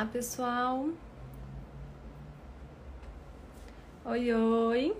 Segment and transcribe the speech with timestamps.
[0.00, 0.88] Olá, pessoal.
[4.02, 4.96] Oi, oi.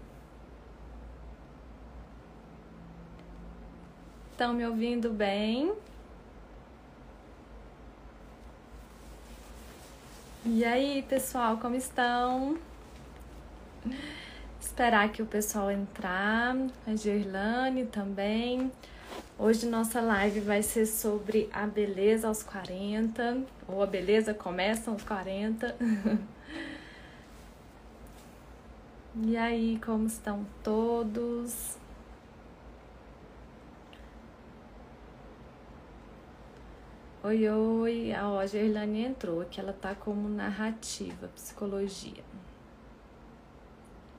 [4.33, 5.73] Estão me ouvindo bem?
[10.45, 12.59] E aí, pessoal, como estão?
[14.61, 16.55] Esperar que o pessoal entrar,
[16.87, 18.71] a Gerlane também.
[19.43, 25.03] Hoje nossa live vai ser sobre a beleza aos 40, ou a beleza começa aos
[25.03, 25.75] 40.
[29.25, 31.79] e aí, como estão todos?
[37.25, 38.13] Oi, oi.
[38.13, 42.23] A Gerlane entrou, que ela tá como narrativa, psicologia.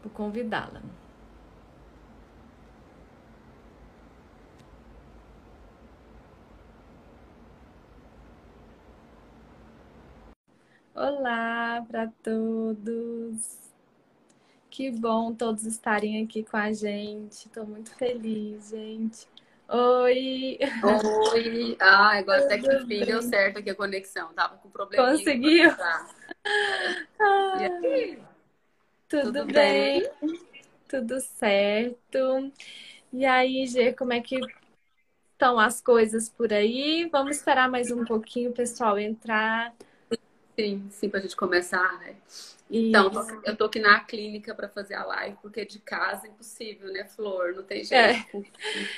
[0.04, 0.82] Vou convidá-la.
[10.94, 13.58] Olá para todos.
[14.70, 17.46] Que bom todos estarem aqui com a gente.
[17.46, 19.26] Estou muito feliz, gente.
[19.70, 20.60] Oi!
[21.34, 21.78] Oi!
[21.80, 24.34] Ah, agora até que enfim deu certo aqui a conexão.
[24.34, 25.12] Tava com problema.
[25.12, 25.72] Conseguiu?
[27.20, 27.70] Ah,
[29.08, 30.02] tudo, tudo bem?
[30.22, 30.40] bem?
[30.90, 32.52] Tudo certo.
[33.14, 34.40] E aí, Gê, como é que
[35.32, 37.08] estão as coisas por aí?
[37.10, 39.74] Vamos esperar mais um pouquinho o pessoal entrar.
[40.58, 42.16] Sim, sim, para a gente começar, né?
[42.70, 43.42] Então, Isso.
[43.44, 47.04] eu tô aqui na clínica para fazer a live, porque de casa é impossível, né,
[47.04, 47.54] Flor?
[47.54, 48.38] Não tem jeito.
[48.38, 48.44] É.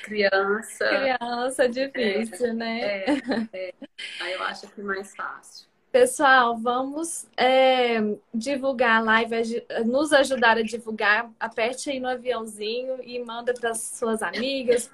[0.03, 0.87] Criança.
[0.87, 2.81] Criança é difícil, é, né?
[2.81, 3.05] É,
[3.53, 3.73] é.
[4.19, 5.67] Aí eu acho que é mais fácil.
[5.91, 7.99] Pessoal, vamos é,
[8.33, 11.31] divulgar a live, nos ajudar a divulgar.
[11.39, 14.89] Aperte aí no aviãozinho e manda para suas amigas,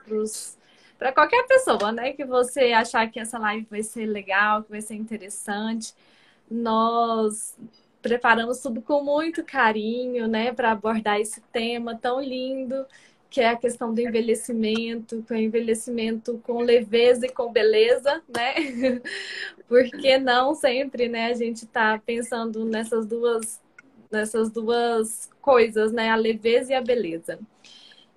[0.98, 2.12] para qualquer pessoa, né?
[2.14, 5.94] Que você achar que essa live vai ser legal, que vai ser interessante.
[6.50, 7.58] Nós
[8.02, 12.86] preparamos tudo com muito carinho, né, para abordar esse tema tão lindo
[13.30, 18.56] que é a questão do envelhecimento, com envelhecimento com leveza e com beleza, né?
[19.68, 23.62] Porque não sempre, né, a gente está pensando nessas duas
[24.12, 27.40] nessas duas coisas, né, a leveza e a beleza.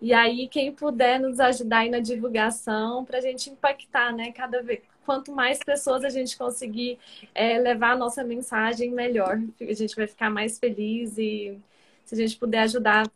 [0.00, 4.32] E aí, quem puder nos ajudar aí na divulgação, para a gente impactar, né?
[4.32, 6.98] Cada vez, quanto mais pessoas a gente conseguir
[7.34, 9.38] é, levar a nossa mensagem, melhor.
[9.60, 11.58] A gente vai ficar mais feliz e
[12.04, 13.10] se a gente puder ajudar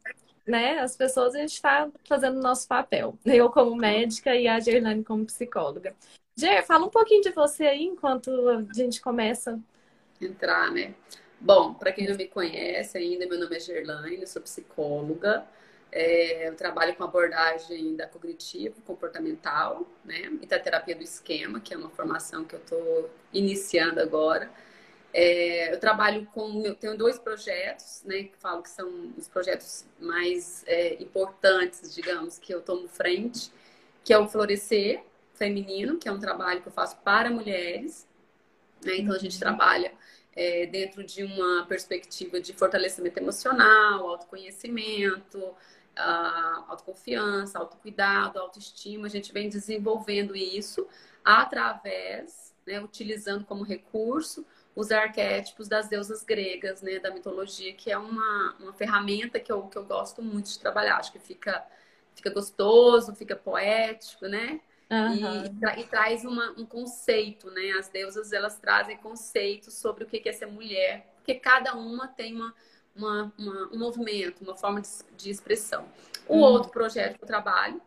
[0.47, 3.19] né, as pessoas, a gente está fazendo o nosso papel.
[3.25, 5.95] Eu como médica e a Gerlane como psicóloga.
[6.37, 9.59] Ger, fala um pouquinho de você aí enquanto a gente começa.
[10.21, 10.95] Entrar, né?
[11.41, 15.47] Bom, para quem não me conhece ainda, meu nome é Gerlane, sou psicóloga.
[15.91, 20.31] É, eu trabalho com abordagem da cognitivo comportamental, né?
[20.41, 24.51] E da terapia do esquema, que é uma formação que eu estou iniciando agora.
[25.13, 28.25] É, eu trabalho com, eu tenho dois projetos, né?
[28.25, 33.51] Que falo que são os projetos mais é, importantes, digamos, que eu tomo frente,
[34.05, 35.03] que é o Florescer
[35.35, 38.07] Feminino, que é um trabalho que eu faço para mulheres.
[38.85, 38.99] Né?
[38.99, 39.41] Então a gente uhum.
[39.41, 39.93] trabalha
[40.35, 45.55] é, dentro de uma perspectiva de fortalecimento emocional, autoconhecimento,
[45.99, 49.07] uh, autoconfiança, autocuidado, autoestima.
[49.07, 50.87] A gente vem desenvolvendo isso
[51.25, 57.97] através, né, utilizando como recurso os arquétipos das deusas gregas, né, da mitologia, que é
[57.97, 60.99] uma, uma ferramenta que eu, que eu gosto muito de trabalhar.
[60.99, 61.67] Acho que fica,
[62.15, 64.61] fica gostoso, fica poético, né?
[64.91, 65.45] Uhum.
[65.47, 67.73] E, tra e, traz uma, um conceito, né?
[67.79, 72.37] As deusas, elas trazem conceitos sobre o que é ser mulher, porque cada uma tem
[72.37, 72.55] uma,
[72.97, 75.87] uma, uma, um movimento, uma forma de, de expressão.
[76.27, 76.41] O uhum.
[76.41, 77.81] outro projeto que eu trabalho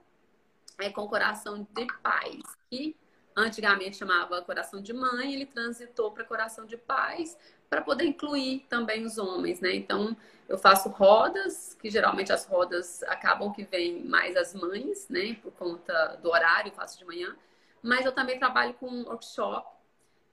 [0.79, 2.95] é com Coração de Paz, que
[3.35, 7.37] antigamente chamava Coração de Mãe, ele transitou para Coração de Paz,
[7.69, 9.75] para poder incluir também os homens, né?
[9.75, 10.15] Então,
[10.47, 15.35] eu faço rodas, que geralmente as rodas acabam que vêm mais as mães, né?
[15.35, 17.35] Por conta do horário, faço de manhã.
[17.81, 19.69] Mas eu também trabalho com workshop,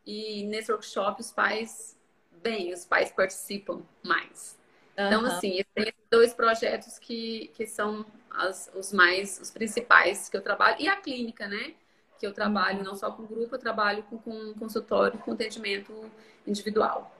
[0.06, 1.98] e nesse workshop os pais,
[2.42, 4.56] bem, os pais participam mais.
[4.98, 5.06] Uhum.
[5.06, 10.40] Então, assim, tem dois projetos que, que são as, os mais, os principais que eu
[10.40, 10.76] trabalho.
[10.78, 11.74] E a clínica, né?
[12.18, 12.84] Que eu trabalho uhum.
[12.84, 16.10] não só com grupo, eu trabalho com, com consultório, com atendimento
[16.46, 17.14] individual.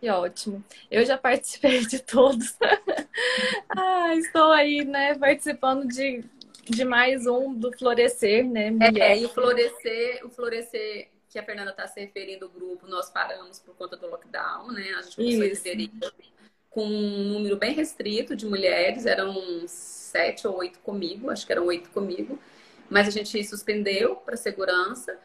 [0.00, 0.64] Que ótimo.
[0.90, 2.56] Eu já participei de todos.
[3.76, 6.24] ah, estou aí, né, participando de,
[6.64, 8.72] de mais um do Florescer, né?
[8.98, 13.08] É, e o Florescer, o Florescer que a Fernanda está se referindo ao grupo, nós
[13.08, 14.92] paramos por conta do lockdown, né?
[14.98, 15.68] A gente começou Isso.
[15.68, 15.72] a
[16.72, 19.34] com um número bem restrito de mulheres, eram
[19.66, 22.38] sete ou oito comigo, acho que eram oito comigo,
[22.90, 25.18] mas a gente suspendeu para segurança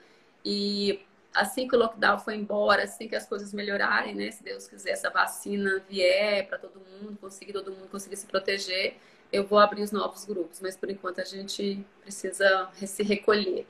[0.43, 1.01] e
[1.33, 4.31] assim que o lockdown foi embora, assim que as coisas melhorarem, né?
[4.31, 8.95] Se Deus quiser, essa vacina vier para todo mundo, conseguir todo mundo conseguir se proteger,
[9.31, 10.59] eu vou abrir os novos grupos.
[10.61, 13.67] Mas por enquanto a gente precisa se recolher.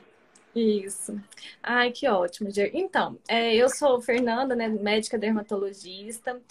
[0.58, 1.20] Isso.
[1.62, 2.72] Ai, que ótimo, Jer.
[2.74, 6.42] Então, é, eu sou Fernanda, né, médica dermatologista.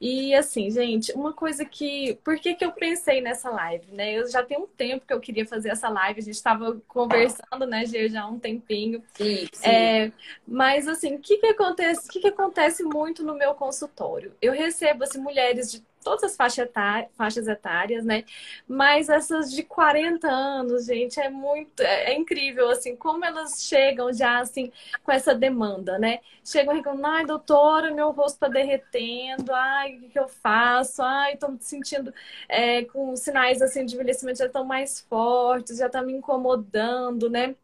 [0.00, 2.18] E assim, gente, uma coisa que.
[2.22, 4.12] Por que, que eu pensei nessa live, né?
[4.12, 7.66] Eu já tenho um tempo que eu queria fazer essa live, a gente estava conversando,
[7.66, 9.02] né, Ger, já há um tempinho.
[9.14, 9.68] Sim, sim.
[9.68, 10.12] É,
[10.46, 12.08] mas assim, o que, que acontece?
[12.08, 14.34] O que, que acontece muito no meu consultório?
[14.40, 18.22] Eu recebo assim, mulheres de todas as faixas etárias, né?
[18.68, 24.12] Mas essas de 40 anos, gente, é muito, é, é, incrível, assim, como elas chegam
[24.12, 24.70] já, assim,
[25.02, 26.20] com essa demanda, né?
[26.44, 31.02] Chegam reclamando, ai, doutora, meu rosto tá derretendo, ai, o que, eu faço?
[31.02, 32.14] Ai, tô me sentindo
[32.48, 37.56] é, com sinais, assim, de envelhecimento já estão mais fortes, já tá me incomodando, né?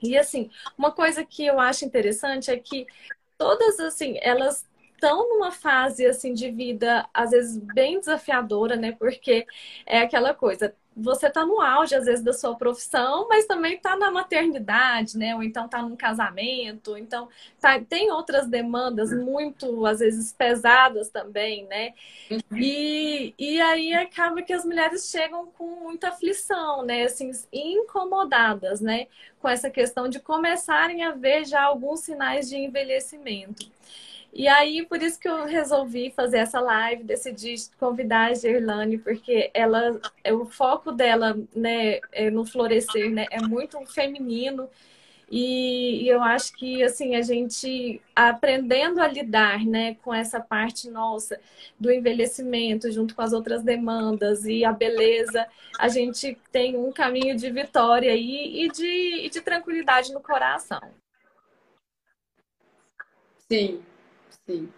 [0.00, 0.48] E, assim,
[0.78, 2.86] uma coisa que eu acho interessante é que
[3.36, 4.64] todas, assim, elas
[5.04, 8.92] estão numa fase assim de vida às vezes bem desafiadora, né?
[8.92, 9.46] Porque
[9.86, 13.96] é aquela coisa, você está no auge às vezes da sua profissão, mas também está
[13.96, 15.34] na maternidade, né?
[15.34, 17.28] Ou então está num casamento, então
[17.60, 21.92] tá, tem outras demandas muito às vezes pesadas também, né?
[22.56, 27.04] E, e aí acaba que as mulheres chegam com muita aflição, né?
[27.04, 29.08] Assim, incomodadas, né?
[29.40, 33.73] Com essa questão de começarem a ver já alguns sinais de envelhecimento.
[34.36, 39.48] E aí, por isso que eu resolvi fazer essa live, decidi convidar a Gerlane, porque
[39.54, 44.68] ela, é, o foco dela né, é no florescer né, é muito feminino.
[45.30, 50.90] E, e, eu acho que assim a gente aprendendo a lidar né, com essa parte
[50.90, 51.40] nossa
[51.78, 55.46] do envelhecimento junto com as outras demandas e a beleza,
[55.78, 60.82] a gente tem um caminho de vitória e de, e de tranquilidade no coração.
[63.48, 63.82] Sim,
[64.46, 64.72] Sim.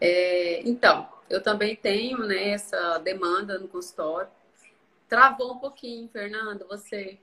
[0.00, 4.30] É, então, eu também tenho né, essa demanda no consultório.
[5.08, 7.18] Travou um pouquinho, Fernando, você.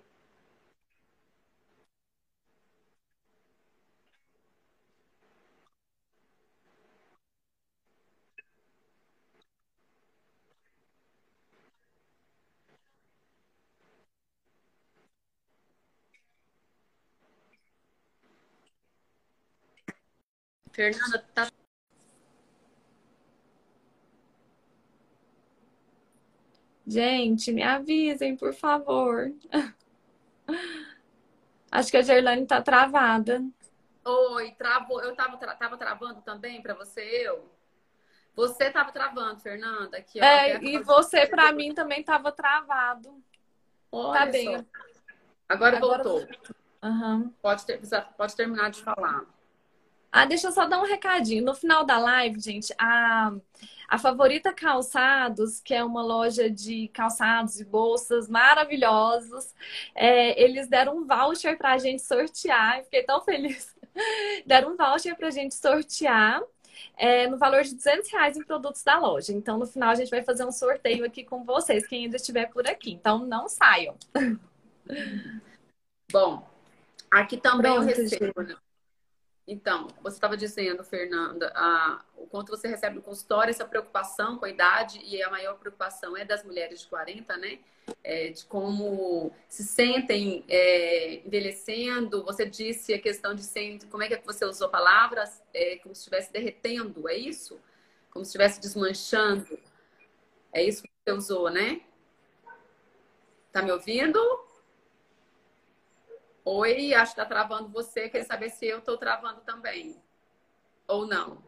[20.72, 21.52] Fernanda, tá
[26.88, 29.30] Gente, me avisem, por favor.
[31.70, 33.44] Acho que a Gerlane tá travada.
[34.06, 35.02] Oi, travou.
[35.02, 37.52] Eu tava, tra tava travando também para você, eu?
[38.34, 39.98] Você tava travando, Fernanda.
[39.98, 43.22] Aqui, ó, é, e você, para mim, também tava travado.
[43.92, 44.48] Olha tá bem.
[45.50, 46.28] Agora, Agora voltou.
[46.82, 47.34] Uhum.
[47.42, 47.82] Pode, ter,
[48.16, 49.26] pode terminar de falar.
[50.12, 51.44] Ah, deixa eu só dar um recadinho.
[51.44, 53.34] No final da live, gente, a,
[53.88, 59.54] a Favorita Calçados, que é uma loja de calçados e bolsas maravilhosos,
[59.94, 62.84] é, eles deram um voucher para a gente sortear.
[62.84, 63.76] fiquei tão feliz.
[64.46, 66.42] deram um voucher para a gente sortear.
[66.96, 69.34] É, no valor de 200 reais em produtos da loja.
[69.34, 72.48] Então, no final, a gente vai fazer um sorteio aqui com vocês, quem ainda estiver
[72.52, 72.92] por aqui.
[72.92, 73.96] Então, não saiam.
[76.12, 76.48] Bom,
[77.10, 78.56] aqui também Pronto, eu recebo, né?
[79.48, 84.44] Então, você estava dizendo, Fernanda, a, o quanto você recebe no consultório, essa preocupação com
[84.44, 87.60] a idade, e a maior preocupação é das mulheres de 40, né?
[88.04, 92.26] É, de como se sentem é, envelhecendo.
[92.26, 95.42] Você disse a questão de ser, como é que você usou palavras?
[95.54, 97.58] É, como se estivesse derretendo, é isso?
[98.12, 99.58] Como se estivesse desmanchando.
[100.52, 101.80] É isso que você usou, né?
[103.54, 104.20] Tá me ouvindo?
[106.50, 108.08] Oi, acho que tá travando você.
[108.08, 110.02] Quer saber se eu tô travando também.
[110.88, 111.44] Ou não?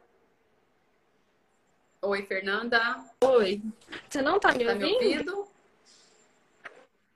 [2.02, 3.06] Oi, Fernanda.
[3.24, 3.62] Oi.
[4.10, 4.90] Você não tá me tá ouvindo?
[4.90, 5.48] Me ouvindo?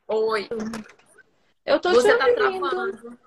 [0.07, 0.49] Oi.
[1.65, 3.19] Eu tô você te tá travando.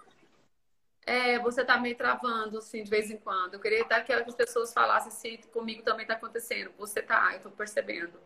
[1.04, 3.52] É, você tá meio travando, assim, de vez em quando.
[3.52, 6.72] Eu queria até que as pessoas falassem se comigo também tá acontecendo.
[6.78, 8.18] Você tá, eu tô percebendo.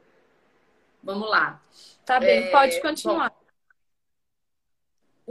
[1.03, 1.61] Vamos lá.
[2.07, 3.31] Tá bem, é, pode continuar.
[3.31, 3.40] Bom,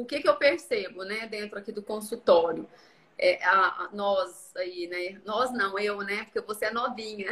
[0.01, 2.67] o que, que eu percebo, né, dentro aqui do consultório?
[3.17, 5.21] É, a, a, nós aí, né?
[5.25, 6.23] Nós não, eu, né?
[6.23, 7.29] Porque você é novinha.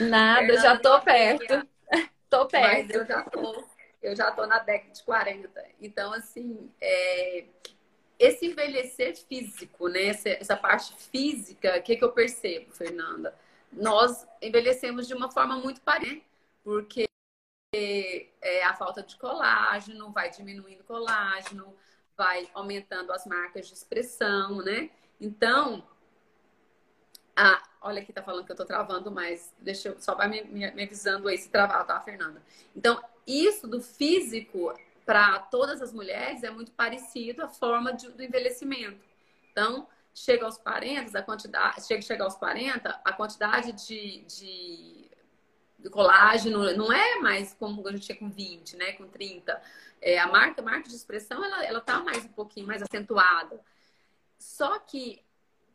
[0.00, 1.64] Nada, já tô perto.
[2.28, 2.88] tô perto.
[2.88, 3.64] Mas eu já tô,
[4.02, 5.64] eu já tô na década de 40.
[5.80, 7.44] Então, assim, é,
[8.18, 10.06] esse envelhecer físico, né?
[10.06, 13.32] Essa, essa parte física, o que, que eu percebo, Fernanda?
[13.72, 16.20] Nós envelhecemos de uma forma muito parecida,
[16.64, 17.06] porque
[17.72, 21.74] é, a falta de colágeno vai diminuindo colágeno,
[22.22, 24.90] vai aumentando as marcas de expressão, né?
[25.20, 25.84] Então,
[27.34, 30.42] Ah, olha aqui, tá falando que eu tô travando, mas deixa eu só vai me,
[30.44, 32.42] me, me avisando aí se travar, tá, Fernanda?
[32.76, 34.72] Então, isso do físico
[35.06, 39.00] para todas as mulheres é muito parecido a forma de, do envelhecimento.
[39.50, 45.10] Então, chega aos 40, a quantidade, chega, chega aos 40, a quantidade de, de, de,
[45.90, 48.92] colágeno não é mais como a gente tinha com 20, né?
[48.92, 49.60] Com 30.
[50.00, 53.60] É, a marca, a marca de expressão, ela, ela tá mais um pouquinho mais acentuada.
[54.38, 55.22] Só que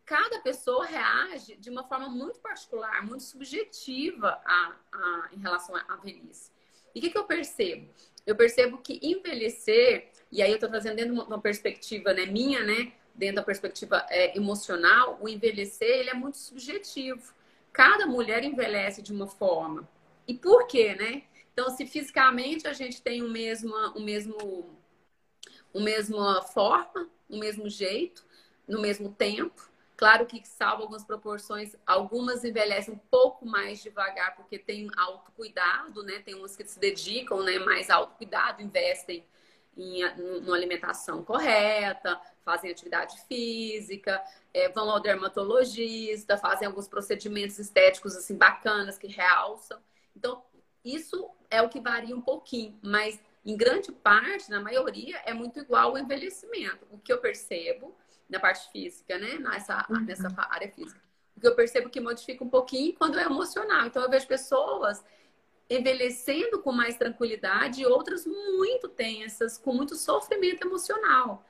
[0.05, 5.95] cada pessoa reage de uma forma muito particular, muito subjetiva a, a em relação à
[5.97, 6.51] velhice.
[6.95, 7.89] E o que, que eu percebo?
[8.25, 12.63] Eu percebo que envelhecer, e aí eu estou trazendo dentro de uma perspectiva né, minha,
[12.63, 12.91] né?
[13.13, 17.33] Dentro da perspectiva é, emocional, o envelhecer ele é muito subjetivo.
[17.71, 19.87] Cada mulher envelhece de uma forma.
[20.27, 21.23] E por quê, né?
[21.53, 24.77] Então, se fisicamente a gente tem o mesmo, o mesmo,
[25.73, 28.25] o mesma forma, o mesmo jeito,
[28.67, 29.67] no mesmo tempo,
[29.97, 36.19] Claro que salva algumas proporções, algumas envelhecem um pouco mais devagar porque tem autocuidado, né?
[36.19, 39.25] Tem umas que se dedicam, né, mais autocuidado, investem
[39.75, 40.03] em
[40.39, 48.35] uma alimentação correta, fazem atividade física, é, vão ao dermatologista, fazem alguns procedimentos estéticos assim
[48.37, 49.79] bacanas que realçam.
[50.17, 50.43] Então,
[50.83, 55.59] isso é o que varia um pouquinho, mas em grande parte, na maioria, é muito
[55.59, 56.85] igual ao envelhecimento.
[56.91, 57.95] O que eu percebo
[58.27, 59.37] na parte física, né?
[59.37, 60.01] Nessa, uhum.
[60.01, 60.99] nessa área física.
[61.33, 63.85] Porque eu percebo que modifica um pouquinho quando é emocional.
[63.85, 65.05] Então eu vejo pessoas
[65.69, 71.45] envelhecendo com mais tranquilidade e outras muito tensas, com muito sofrimento emocional.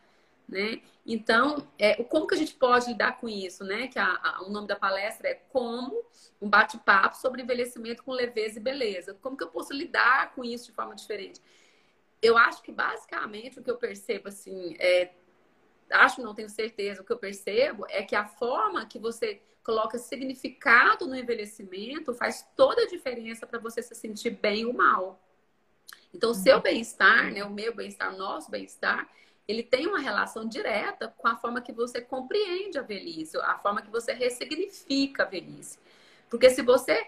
[0.48, 0.82] Né?
[1.06, 3.88] Então, é, como que a gente pode lidar com isso, né?
[3.88, 6.06] Que a, a, o nome da palestra é Como
[6.42, 9.14] um bate-papo sobre envelhecimento com leveza e beleza.
[9.16, 11.42] Como que eu posso lidar com isso de forma diferente?
[12.22, 15.12] Eu acho que basicamente o que eu percebo assim é
[15.90, 19.98] acho, não tenho certeza, o que eu percebo é que a forma que você coloca
[19.98, 25.22] significado no envelhecimento faz toda a diferença para você se sentir bem ou mal.
[26.14, 26.62] Então, o seu uhum.
[26.62, 29.10] bem-estar, né, o meu bem-estar, o nosso bem-estar,
[29.48, 33.82] ele tem uma relação direta com a forma que você compreende a velhice, a forma
[33.82, 35.80] que você ressignifica a velhice.
[36.30, 37.08] Porque se você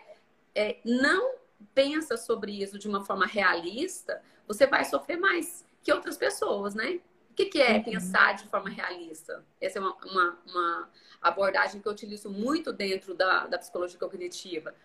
[0.56, 1.36] é, não
[1.74, 7.00] pensa sobre isso de uma forma realista, você vai sofrer mais que outras pessoas, né?
[7.40, 7.84] que, que é uhum.
[7.84, 9.46] pensar de forma realista?
[9.62, 10.90] Essa é uma, uma, uma,
[11.22, 14.76] abordagem que eu utilizo muito dentro da, da psicologia cognitiva.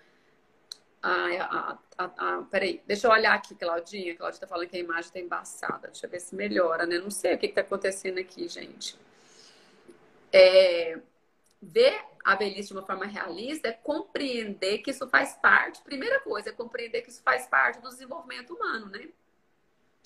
[1.06, 4.16] Ah, ah, ah, peraí, deixa eu olhar aqui, Claudinha.
[4.16, 5.88] Claudinha tá falando que a imagem tá embaçada.
[5.88, 6.98] Deixa eu ver se melhora, né?
[6.98, 8.96] Não sei o que, que tá acontecendo aqui, gente.
[10.32, 10.98] É,
[11.60, 15.82] ver a velhice de uma forma realista é compreender que isso faz parte.
[15.82, 19.06] Primeira coisa, é compreender que isso faz parte do desenvolvimento humano, né?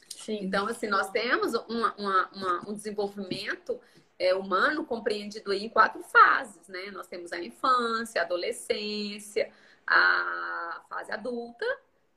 [0.09, 0.41] Sim.
[0.43, 3.81] Então, assim, nós temos uma, uma, uma, um desenvolvimento
[4.19, 6.91] é, humano compreendido em quatro fases, né?
[6.91, 9.53] Nós temos a infância, a adolescência,
[9.89, 11.67] a fase adulta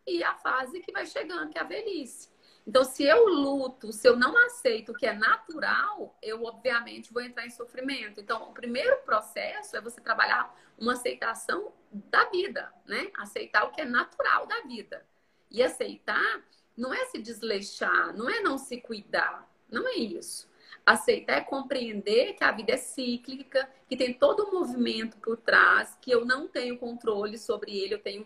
[0.05, 2.29] e a fase que vai chegando, que é a velhice.
[2.67, 7.21] Então, se eu luto, se eu não aceito o que é natural, eu obviamente vou
[7.21, 8.19] entrar em sofrimento.
[8.19, 13.11] Então, o primeiro processo é você trabalhar uma aceitação da vida, né?
[13.17, 15.05] Aceitar o que é natural da vida.
[15.49, 16.43] E aceitar
[16.77, 20.50] não é se desleixar, não é não se cuidar, não é isso.
[20.85, 25.97] Aceitar é compreender que a vida é cíclica, que tem todo um movimento por trás,
[26.01, 28.25] que eu não tenho controle sobre ele, eu tenho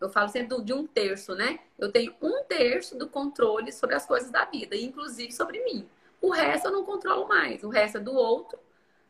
[0.00, 1.58] eu falo sempre de um terço, né?
[1.76, 5.88] Eu tenho um terço do controle sobre as coisas da vida, inclusive sobre mim.
[6.20, 8.58] O resto eu não controlo mais, o resto é do outro,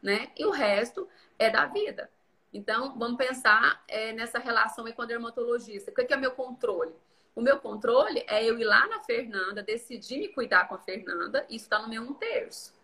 [0.03, 0.31] né?
[0.37, 1.07] E o resto
[1.39, 2.11] é da vida.
[2.53, 5.91] Então, vamos pensar é, nessa relação aí com a dermatologista.
[5.91, 6.95] O que é meu controle?
[7.39, 11.47] O meu controle é eu ir lá na Fernanda, decidir me cuidar com a Fernanda,
[11.49, 12.75] isso está no meu um terço.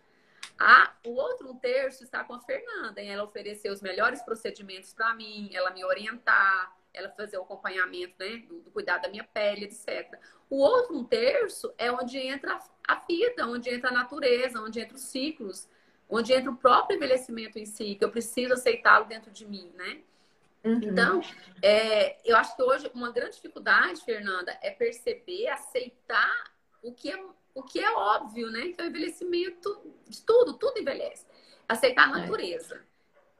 [0.56, 4.94] Ah, o outro um terço está com a Fernanda, em ela oferecer os melhores procedimentos
[4.94, 9.24] para mim, ela me orientar, ela fazer o acompanhamento, né, do, do cuidado da minha
[9.24, 10.16] pele, etc.
[10.48, 12.56] O outro um terço é onde entra
[12.86, 15.68] a vida, onde entra a natureza, onde entra os ciclos,
[16.08, 20.00] onde entra o próprio envelhecimento em si, que eu preciso aceitá-lo dentro de mim, né?
[20.64, 20.80] Uhum.
[20.82, 21.20] Então,
[21.62, 26.52] é, eu acho que hoje uma grande dificuldade, Fernanda, é perceber, aceitar
[26.82, 27.22] o que é,
[27.54, 28.68] o que é óbvio, né?
[28.68, 31.26] Que é o envelhecimento de tudo, tudo envelhece.
[31.68, 32.20] Aceitar a é.
[32.22, 32.80] natureza.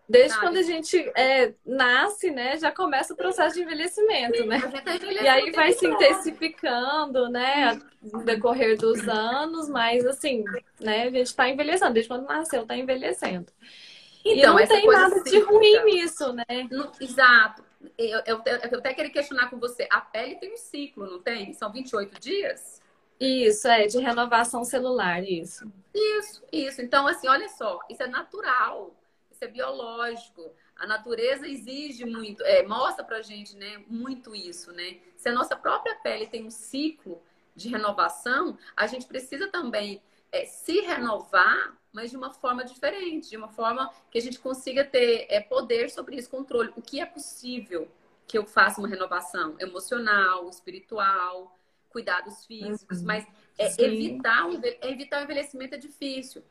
[0.07, 0.43] Desde sabe?
[0.43, 4.61] quando a gente é, nasce, né, já começa o processo de envelhecimento, Sim, né?
[4.61, 10.45] Tá e aí vai se intensificando, né, no decorrer dos anos, mas assim,
[10.78, 13.50] né, a gente está envelhecendo, desde quando nasceu, está envelhecendo.
[14.25, 16.45] Então, e não tem nada de ruim nisso, né?
[16.71, 17.62] No, exato.
[17.99, 19.87] Eu, eu, eu até queria questionar com você.
[19.90, 21.52] A pele tem um ciclo, não tem?
[21.52, 22.83] São 28 dias?
[23.21, 25.71] Isso, é, de renovação celular, isso.
[25.95, 26.83] Isso, isso.
[26.83, 28.95] Então, assim, olha só, isso é natural,
[29.31, 30.50] isso é biológico.
[30.76, 34.99] A natureza exige muito, é, mostra pra gente, né, muito isso, né?
[35.16, 37.23] Se a nossa própria pele tem um ciclo
[37.54, 40.02] de renovação, a gente precisa também
[40.33, 44.85] é, se renovar, mas de uma forma diferente, de uma forma que a gente consiga
[44.85, 46.73] ter é, poder sobre isso, controle.
[46.77, 47.89] O que é possível
[48.27, 51.57] que eu faça uma renovação emocional, espiritual,
[51.91, 53.07] cuidados físicos, uhum.
[53.07, 56.43] mas é, evitar, o, é evitar o envelhecimento é difícil.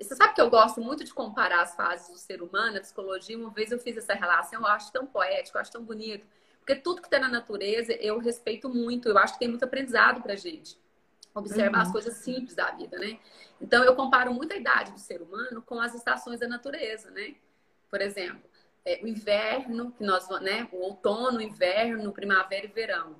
[0.00, 3.38] Você sabe que eu gosto muito de comparar as fases do ser humano, a psicologia.
[3.38, 6.26] Uma vez eu fiz essa relação, eu acho tão poético, eu acho tão bonito.
[6.58, 10.20] Porque tudo que tem na natureza eu respeito muito, eu acho que tem muito aprendizado
[10.22, 10.76] pra gente.
[11.34, 11.82] Observar uhum.
[11.82, 13.18] as coisas simples da vida, né?
[13.60, 17.36] Então eu comparo muito a idade do ser humano com as estações da natureza, né?
[17.88, 18.42] Por exemplo,
[18.84, 20.68] é, o inverno, que nós, né?
[20.72, 23.16] O outono, inverno, primavera e verão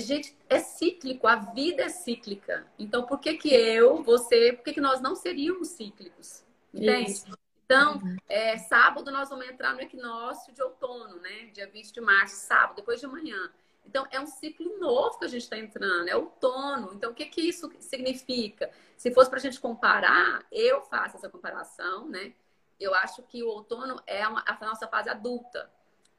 [0.00, 2.66] gente, é cíclico, a vida é cíclica.
[2.78, 6.42] Então, por que que eu, você, por que que nós não seríamos cíclicos?
[6.72, 7.10] Entende?
[7.10, 7.38] Isso.
[7.64, 8.16] Então, uhum.
[8.28, 11.46] é, sábado nós vamos entrar no equinócio de outono, né?
[11.52, 13.50] Dia 20 de março, sábado, depois de amanhã.
[13.84, 16.92] Então, é um ciclo novo que a gente está entrando, é outono.
[16.94, 18.70] Então, o que, que isso significa?
[18.96, 22.32] Se fosse para a gente comparar, eu faço essa comparação, né?
[22.78, 25.70] Eu acho que o outono é uma, a nossa fase adulta.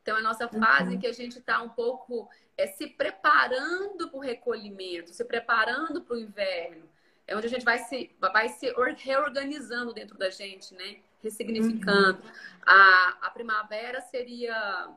[0.02, 0.96] Então, é a nossa fase uhum.
[0.96, 6.02] em que a gente está um pouco é, se preparando para o recolhimento, se preparando
[6.02, 6.88] para o inverno.
[7.26, 10.98] É onde a gente vai se, vai se reorganizando dentro da gente, né?
[11.22, 12.22] Ressignificando.
[12.22, 12.32] Uhum.
[12.66, 14.90] A, a primavera seria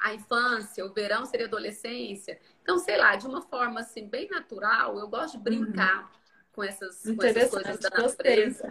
[0.00, 2.38] a infância, o verão seria adolescência.
[2.62, 6.08] Então, sei lá, de uma forma assim, bem natural, eu gosto de brincar uhum.
[6.52, 8.68] com, essas, com essas coisas da natureza.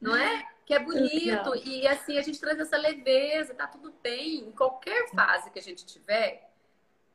[0.00, 0.46] Não é?
[0.66, 1.54] Que é bonito.
[1.64, 4.48] E assim, a gente traz essa leveza, tá tudo bem.
[4.48, 6.50] Em qualquer fase que a gente tiver,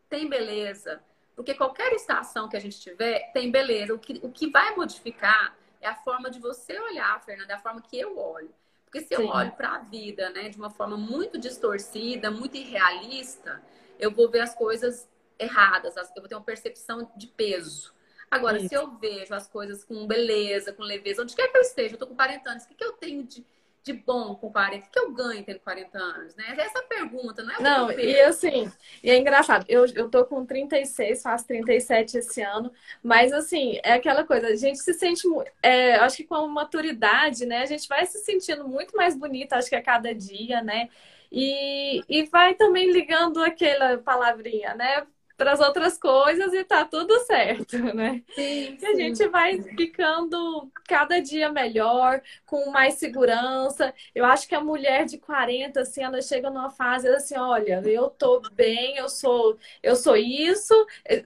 [0.09, 1.01] tem beleza.
[1.35, 3.93] Porque qualquer estação que a gente tiver tem beleza.
[3.93, 7.59] O que, o que vai modificar é a forma de você olhar, Fernanda, é a
[7.59, 8.49] forma que eu olho.
[8.85, 9.27] Porque se eu Sim.
[9.27, 13.61] olho para a vida, né, de uma forma muito distorcida, muito irrealista,
[13.99, 17.93] eu vou ver as coisas erradas, eu vou ter uma percepção de peso.
[18.29, 18.69] Agora, Isso.
[18.69, 21.99] se eu vejo as coisas com beleza, com leveza, onde quer que eu esteja, eu
[21.99, 23.45] tô com 40 anos, o que, que eu tenho de,
[23.85, 24.87] de bom com 40?
[24.87, 26.35] O que eu ganho tendo 40 anos?
[26.35, 26.43] Né?
[26.57, 27.61] Essa é a pergunta, não é?
[27.61, 28.69] Não, e assim,
[29.03, 32.71] e é engraçado, eu, eu tô com 36, faço 37 esse ano,
[33.03, 35.21] mas assim, é aquela coisa, a gente se sente,
[35.61, 39.55] é, acho que com a maturidade, né, a gente vai se sentindo muito mais bonita,
[39.55, 40.89] acho que a cada dia, né?
[41.31, 45.05] E, e vai também ligando aquela palavrinha, né?
[45.37, 48.23] Para as outras coisas e tá tudo certo, né?
[48.35, 48.77] Sim, sim.
[48.81, 53.93] E a gente vai ficando cada dia melhor, com mais segurança.
[54.13, 58.09] Eu acho que a mulher de 40, assim, ela chega numa fase assim, olha, eu
[58.09, 60.73] tô bem, eu sou, eu sou isso.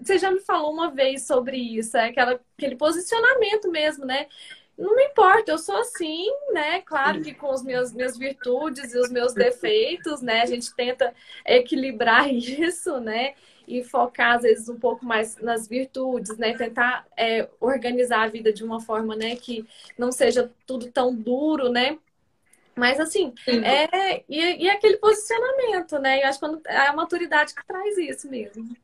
[0.01, 4.27] Você já me falou uma vez sobre isso, é aquela, aquele posicionamento mesmo, né?
[4.79, 6.81] Não me importa, eu sou assim, né?
[6.81, 10.41] Claro que com as minhas, minhas virtudes e os meus defeitos, né?
[10.41, 11.13] A gente tenta
[11.45, 13.35] equilibrar isso, né?
[13.67, 16.57] e focar, às vezes, um pouco mais nas virtudes, né?
[16.57, 19.63] Tentar é, organizar a vida de uma forma, né, que
[19.95, 21.99] não seja tudo tão duro, né?
[22.75, 26.23] Mas assim, é, e, e aquele posicionamento, né?
[26.23, 28.75] Eu acho que quando, é a maturidade que traz isso mesmo.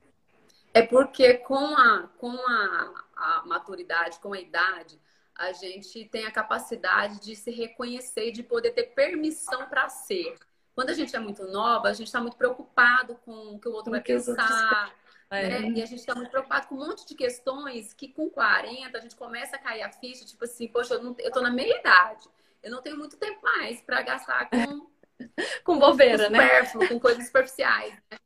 [0.71, 4.99] É porque com a, com a, a maturidade, com a idade,
[5.35, 10.35] a gente tem a capacidade de se reconhecer, de poder ter permissão para ser.
[10.73, 13.73] Quando a gente é muito nova, a gente está muito preocupado com o que o
[13.73, 14.93] outro vai pensar.
[15.27, 15.49] É.
[15.49, 15.69] Né?
[15.69, 19.01] E a gente está muito preocupado com um monte de questões que com 40 a
[19.01, 21.79] gente começa a cair a ficha, tipo assim, poxa, eu, não, eu tô na meia
[21.79, 22.29] idade.
[22.61, 24.87] Eu não tenho muito tempo mais para gastar com.
[25.65, 26.87] com bobeira, com né?
[26.87, 27.91] Com coisas superficiais.
[28.09, 28.17] Né?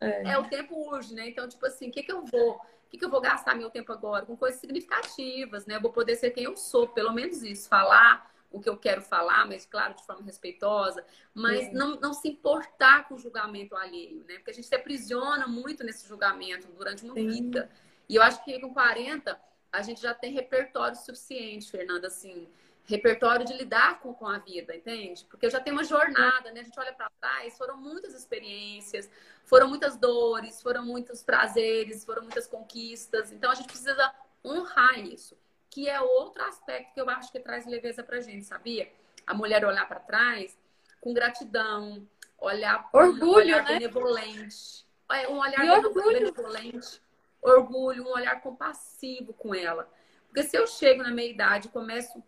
[0.00, 0.30] É.
[0.30, 0.38] é.
[0.38, 1.28] o tempo urge, né?
[1.28, 2.60] Então, tipo assim, o que, que eu vou.
[2.86, 4.24] O que, que eu vou gastar meu tempo agora?
[4.24, 5.76] Com coisas significativas, né?
[5.76, 7.68] Eu vou poder ser quem eu sou, pelo menos isso.
[7.68, 12.28] Falar o que eu quero falar, mas claro, de forma respeitosa, mas não, não se
[12.28, 14.36] importar com o julgamento alheio, né?
[14.36, 17.28] Porque a gente se aprisiona muito nesse julgamento durante uma Sim.
[17.28, 17.70] vida.
[18.08, 19.38] E eu acho que com 40
[19.72, 22.48] a gente já tem repertório suficiente, Fernanda, assim,
[22.86, 25.24] repertório de lidar com, com a vida, entende?
[25.28, 26.60] Porque eu já tenho uma jornada, né?
[26.60, 29.10] A gente olha para trás, foram muitas experiências,
[29.44, 33.32] foram muitas dores, foram muitos prazeres, foram muitas conquistas.
[33.32, 35.36] Então a gente precisa honrar isso
[35.76, 38.90] que é outro aspecto que eu acho que traz leveza pra gente, sabia?
[39.26, 40.56] A mulher olhar para trás
[41.02, 43.74] com gratidão, olhar orgulho, um olhar né?
[43.74, 46.18] benevolente, é, um olhar orgulho.
[46.18, 47.02] benevolente,
[47.42, 49.86] orgulho, um olhar compassivo com ela.
[50.28, 52.24] Porque se eu chego na meia idade e começo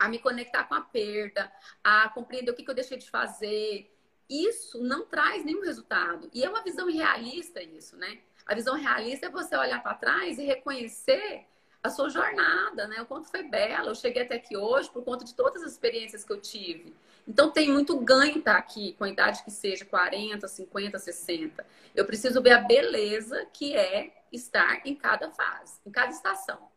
[0.00, 1.52] a me conectar com a perda,
[1.84, 3.94] a compreender o que, que eu deixei de fazer,
[4.28, 6.30] isso não traz nenhum resultado.
[6.32, 8.18] E é uma visão realista isso, né?
[8.46, 11.44] A visão realista é você olhar para trás e reconhecer
[11.82, 13.02] a sua jornada, né?
[13.02, 13.90] O quanto foi bela.
[13.90, 16.94] Eu cheguei até aqui hoje por conta de todas as experiências que eu tive.
[17.28, 21.66] Então tem muito ganho estar aqui, com a idade que seja 40, 50, 60.
[21.94, 26.70] Eu preciso ver a beleza que é estar em cada fase, em cada estação.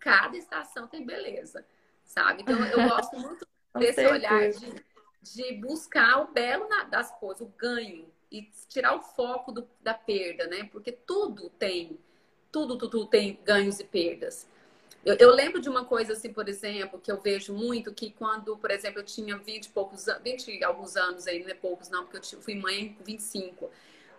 [0.00, 1.64] Cada estação tem beleza,
[2.04, 2.42] sabe?
[2.42, 3.46] Então eu gosto muito
[3.78, 4.84] desse olhar de,
[5.22, 10.46] de buscar o belo das coisas, o ganho e tirar o foco do, da perda,
[10.46, 10.68] né?
[10.72, 11.98] Porque tudo tem,
[12.50, 14.46] tudo, tudo tem ganhos e perdas.
[15.04, 18.56] Eu, eu, lembro de uma coisa assim, por exemplo, que eu vejo muito, que quando,
[18.56, 22.06] por exemplo, eu tinha 20 e poucos 20 alguns anos aí, não é poucos não,
[22.06, 23.70] porque eu fui mãe com 25.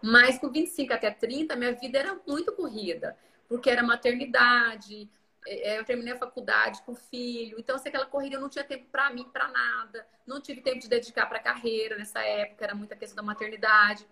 [0.02, 3.17] Mas com 25 até 30, minha vida era muito corrida,
[3.50, 5.10] porque era maternidade,
[5.46, 9.10] eu terminei a faculdade com filho, então assim, aquela corrida eu não tinha tempo para
[9.12, 12.96] mim, para nada, não tive tempo de dedicar para a carreira nessa época, era muita
[12.96, 14.08] questão da maternidade.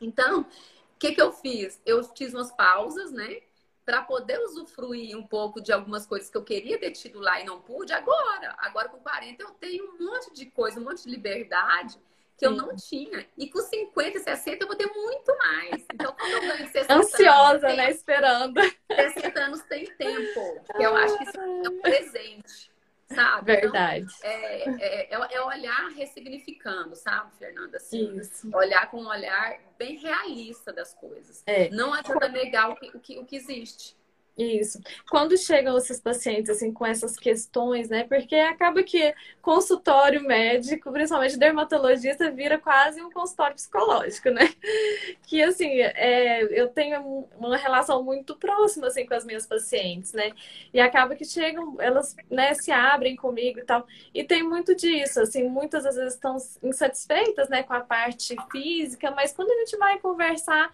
[0.00, 1.80] Então, o que, que eu fiz?
[1.84, 3.40] Eu fiz umas pausas, né?
[3.86, 7.44] para poder usufruir um pouco de algumas coisas que eu queria ter tido lá e
[7.44, 8.52] não pude, agora.
[8.58, 11.96] Agora com 40 eu tenho um monte de coisa, um monte de liberdade
[12.36, 13.26] que eu não tinha.
[13.36, 15.84] E com 50, 60 eu vou ter muito mais.
[15.92, 17.90] Então, quando eu ganho 60 Ansiosa, anos, né?
[17.90, 18.60] Esperando.
[18.90, 20.64] 60 anos tem tempo.
[20.76, 22.76] Que eu acho que isso é um presente
[23.08, 23.52] sabe?
[23.52, 24.06] Então, Verdade.
[24.18, 27.76] Então, é, é, é, olhar ressignificando, sabe, Fernanda?
[27.76, 28.50] Assim, Isso.
[28.54, 31.42] Olhar com um olhar bem realista das coisas.
[31.46, 31.70] É.
[31.70, 33.95] Não adianta negar o que, o que, o que existe.
[34.38, 34.78] Isso.
[35.08, 38.04] Quando chegam esses pacientes assim com essas questões, né?
[38.04, 44.42] Porque acaba que consultório médico, principalmente dermatologista, vira quase um consultório psicológico, né?
[45.26, 50.32] Que assim, é, eu tenho uma relação muito próxima assim com as minhas pacientes, né?
[50.72, 53.86] E acaba que chegam, elas, né, se abrem comigo e tal.
[54.14, 59.10] E tem muito disso, assim, muitas às vezes estão insatisfeitas, né, com a parte física,
[59.12, 60.70] mas quando a gente vai conversar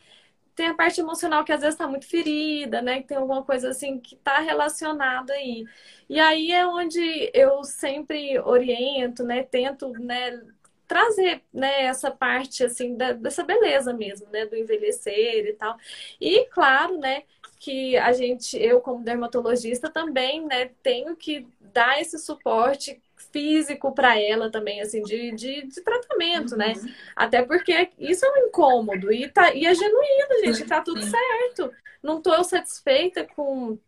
[0.55, 3.01] tem a parte emocional que às vezes está muito ferida, né?
[3.01, 5.65] Que tem alguma coisa assim que está relacionada aí.
[6.09, 9.43] E aí é onde eu sempre oriento, né?
[9.43, 10.43] Tento, né?
[10.87, 11.85] Trazer, né?
[11.85, 14.47] Essa parte, assim, da, dessa beleza mesmo, né?
[14.47, 15.77] Do envelhecer e tal.
[16.21, 17.23] E, claro, né?
[17.59, 20.71] Que a gente, eu como dermatologista também, né?
[20.83, 23.01] Tenho que dar esse suporte
[23.33, 26.75] físico para ela também, assim, de, de, de tratamento, né?
[26.77, 26.83] uhum.
[26.83, 26.95] né?
[27.16, 31.73] Até porque isso é um incômodo e, tá, e é genuíno, gente, tá tudo certo.
[32.03, 33.79] Não tô satisfeita com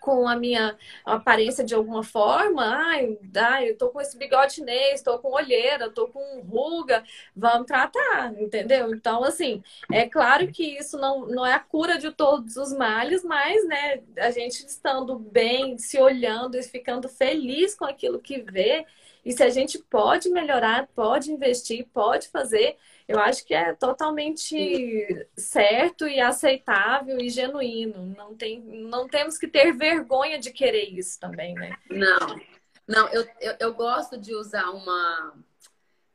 [0.00, 5.02] com a minha aparência de alguma forma, ai, ai eu tô com esse bigode chinês,
[5.02, 7.04] tô com olheira, tô com ruga,
[7.36, 8.92] vamos tratar, entendeu?
[8.94, 13.22] Então, assim, é claro que isso não, não é a cura de todos os males,
[13.22, 18.86] mas, né, a gente estando bem, se olhando e ficando feliz com aquilo que vê,
[19.24, 22.76] e se a gente pode melhorar, pode investir, pode fazer,
[23.10, 28.14] eu acho que é totalmente certo e aceitável e genuíno.
[28.16, 31.76] Não, tem, não temos que ter vergonha de querer isso também, né?
[31.90, 32.40] Não,
[32.86, 35.34] não, eu, eu, eu gosto de usar uma.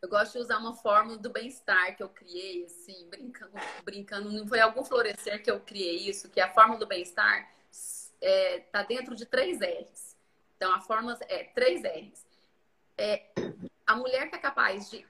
[0.01, 3.51] Eu gosto de usar uma fórmula do bem-estar que eu criei, assim, brincando,
[3.84, 4.31] brincando.
[4.31, 7.51] Não foi algum florescer que eu criei isso, que a fórmula do bem-estar
[8.21, 10.15] é, tá dentro de três R's.
[10.55, 12.25] Então, a fórmula é três R's.
[12.97, 13.25] É,
[13.86, 15.05] a mulher que é capaz de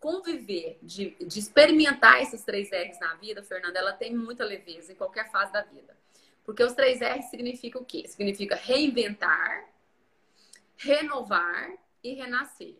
[0.00, 4.96] conviver, de, de experimentar esses três R's na vida, Fernanda, ela tem muita leveza em
[4.96, 5.96] qualquer fase da vida.
[6.44, 8.06] Porque os três R's significam o quê?
[8.06, 9.68] Significa reinventar,
[10.76, 12.76] renovar e renascer.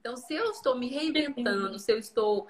[0.00, 2.46] Então, se eu estou me reinventando, se eu estou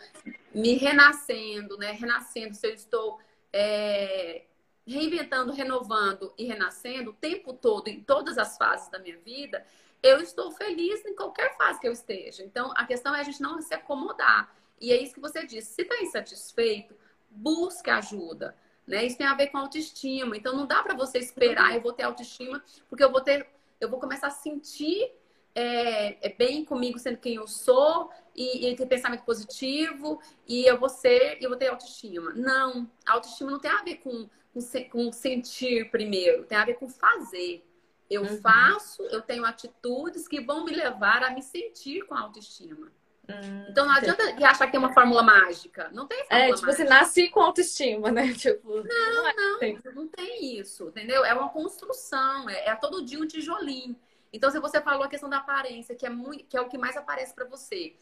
[0.55, 1.93] me renascendo, né?
[1.93, 3.19] Renascendo, se eu estou
[3.53, 4.45] é,
[4.87, 9.65] reinventando, renovando e renascendo o tempo todo, em todas as fases da minha vida,
[10.03, 12.43] eu estou feliz em qualquer fase que eu esteja.
[12.45, 14.55] Então, a questão é a gente não se acomodar.
[14.81, 15.75] E é isso que você disse.
[15.75, 16.95] Se está insatisfeito,
[17.31, 18.57] busque ajuda.
[18.87, 19.05] Né?
[19.05, 20.37] Isso tem a ver com autoestima.
[20.37, 23.47] Então, não dá para você esperar, eu vou ter autoestima, porque eu vou ter,
[23.81, 25.13] eu vou começar a sentir
[25.59, 30.79] é, é bem comigo sendo quem eu sou e, e, ter pensamento positivo e eu
[30.79, 32.33] vou ser, eu vou ter autoestima.
[32.33, 36.75] Não, a autoestima não tem a ver com, com, com sentir primeiro, tem a ver
[36.75, 37.65] com fazer.
[38.11, 38.41] Eu uhum.
[38.41, 42.91] faço, eu tenho atitudes que vão me levar a me sentir com autoestima.
[43.29, 45.91] Hum, então não adianta achar que tem uma fórmula mágica.
[45.93, 46.73] Não tem fórmula É, tipo, mágica.
[46.73, 48.33] você nasce com autoestima, né?
[48.33, 49.79] Tipo, não, não, é não, assim.
[49.95, 51.25] não tem isso, entendeu?
[51.25, 53.95] É uma construção, é, é todo dia um tijolinho.
[54.33, 56.79] Então, se você falou a questão da aparência, que é, muito, que é o que
[56.79, 57.95] mais aparece para você,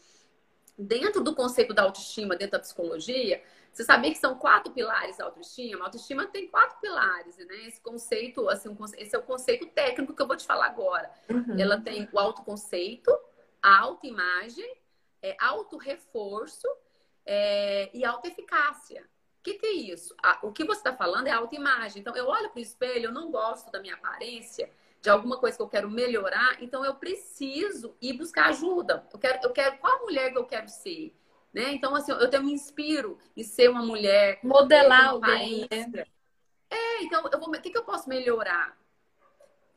[0.77, 3.41] dentro do conceito da autoestima, dentro da psicologia,
[3.77, 5.83] você sabia que são quatro pilares da autoestima?
[5.83, 7.67] A autoestima tem quatro pilares, né?
[7.67, 11.11] Esse conceito, assim, esse é o conceito técnico que eu vou te falar agora.
[11.29, 11.59] Uhum.
[11.59, 13.15] Ela tem o autoconceito,
[13.61, 14.67] a autoimagem,
[15.21, 16.67] é, autorreforço
[17.23, 19.07] é, e autoeficácia.
[19.43, 20.15] que, que é isso?
[20.41, 22.01] o que você está falando é autoimagem.
[22.01, 24.71] Então, eu olho para o espelho, eu não gosto da minha aparência,
[25.03, 29.07] de alguma coisa que eu quero melhorar, então eu preciso ir buscar ajuda.
[29.13, 31.15] Eu quero, eu quero qual mulher que eu quero ser?
[31.53, 31.73] Né?
[31.73, 34.39] Então, assim, eu, eu me inspiro em ser uma mulher.
[34.43, 35.67] Modelar alguém.
[35.71, 36.05] Né?
[36.69, 38.77] É, então, eu vou, o que, que eu posso melhorar?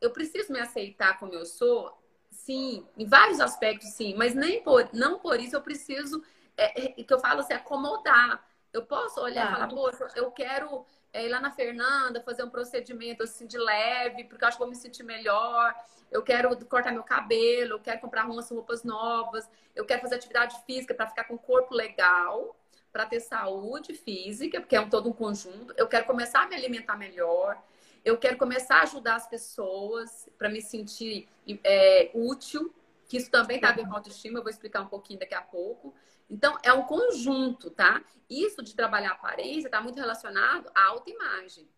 [0.01, 1.97] Eu preciso me aceitar como eu sou?
[2.31, 6.23] Sim, em vários aspectos, sim, mas nem por, não por isso eu preciso,
[6.57, 8.45] é, é, que eu falo assim, acomodar.
[8.73, 12.51] Eu posso olhar e falar, poxa, eu quero é, ir lá na Fernanda, fazer um
[12.51, 15.75] procedimento assim de leve, porque eu acho que vou me sentir melhor.
[16.11, 20.57] Eu quero cortar meu cabelo, eu quero comprar umas roupas novas, eu quero fazer atividade
[20.67, 22.57] física para ficar com o corpo legal,
[22.93, 25.73] para ter saúde física, porque é um, todo um conjunto.
[25.77, 27.61] Eu quero começar a me alimentar melhor.
[28.05, 31.29] Eu quero começar a ajudar as pessoas para me sentir
[31.63, 32.75] é, útil,
[33.07, 35.95] que isso também está ver com autoestima, eu vou explicar um pouquinho daqui a pouco.
[36.31, 38.03] Então, é um conjunto, tá?
[38.29, 41.69] Isso de trabalhar a aparência está muito relacionado à autoimagem.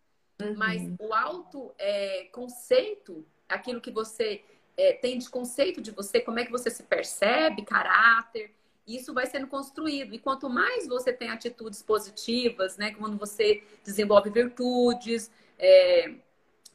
[0.41, 0.55] Uhum.
[0.55, 4.43] Mas o auto é, conceito, aquilo que você
[4.77, 8.53] é, tem de conceito de você, como é que você se percebe, caráter,
[8.85, 10.13] isso vai sendo construído.
[10.13, 12.93] E quanto mais você tem atitudes positivas, né?
[12.93, 16.15] Quando você desenvolve virtudes, é,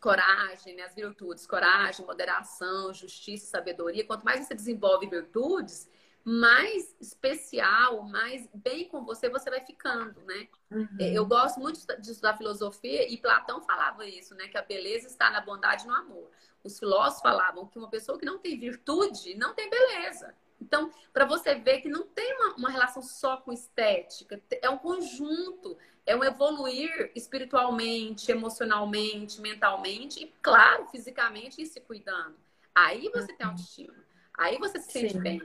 [0.01, 0.85] coragem, né?
[0.85, 4.05] As virtudes, coragem, moderação, justiça, sabedoria.
[4.05, 5.89] Quanto mais você desenvolve virtudes,
[6.29, 10.47] mais especial, mais bem com você você vai ficando, né?
[10.71, 10.89] Uhum.
[10.99, 14.47] Eu gosto muito de estudar filosofia e Platão falava isso, né?
[14.47, 16.31] Que a beleza está na bondade e no amor.
[16.63, 20.35] Os filósofos falavam que uma pessoa que não tem virtude não tem beleza.
[20.61, 24.77] Então, para você ver que não tem uma, uma, relação só com estética, é um
[24.77, 32.37] conjunto, é um evoluir espiritualmente, emocionalmente, mentalmente e, claro, fisicamente e se cuidando.
[32.75, 33.53] Aí você tem uhum.
[33.53, 33.95] autoestima.
[34.35, 35.21] Aí você se sente Sim.
[35.21, 35.43] bem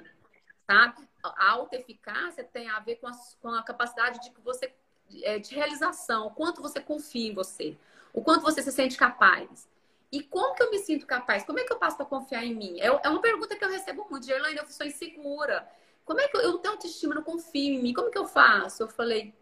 [0.65, 0.95] tá?
[1.23, 4.73] A autoeficácia tem a ver com a, com a capacidade de que você
[5.21, 7.77] é, de realização, o quanto você confia em você,
[8.13, 9.67] o quanto você se sente capaz.
[10.11, 11.43] E como que eu me sinto capaz?
[11.43, 12.79] Como é que eu passo para confiar em mim?
[12.79, 14.25] É, é uma pergunta que eu recebo muito.
[14.25, 15.67] Gerlaine, eu sou insegura.
[16.05, 17.93] Como é que eu, eu não tenho autoestima, não confio em mim?
[17.93, 18.83] Como que eu faço?
[18.83, 19.33] Eu falei,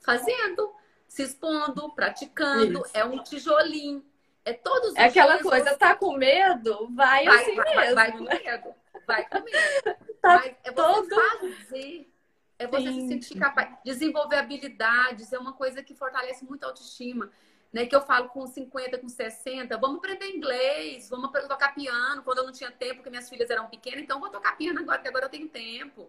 [0.00, 0.74] fazendo,
[1.06, 2.80] se expondo, praticando.
[2.80, 2.90] Isso.
[2.94, 4.04] É um tijolinho.
[4.44, 5.76] É todos os É aquela coisa, você...
[5.76, 6.88] tá com medo?
[6.92, 7.94] Vai, vai assim vai, mesmo.
[7.94, 8.40] Vai, vai com né?
[8.42, 8.74] medo.
[9.06, 9.98] Vai com medo.
[10.22, 11.08] Tá Mas é você todo...
[11.08, 12.12] fazer.
[12.56, 13.00] É você Sim.
[13.00, 13.76] se sentir capaz.
[13.84, 17.28] Desenvolver habilidades é uma coisa que fortalece muito a autoestima.
[17.72, 22.36] Né, que eu falo com 50, com 60, vamos aprender inglês, vamos tocar piano, quando
[22.36, 25.08] eu não tinha tempo, porque minhas filhas eram pequenas, então vou tocar piano agora, que
[25.08, 26.06] agora eu tenho tempo.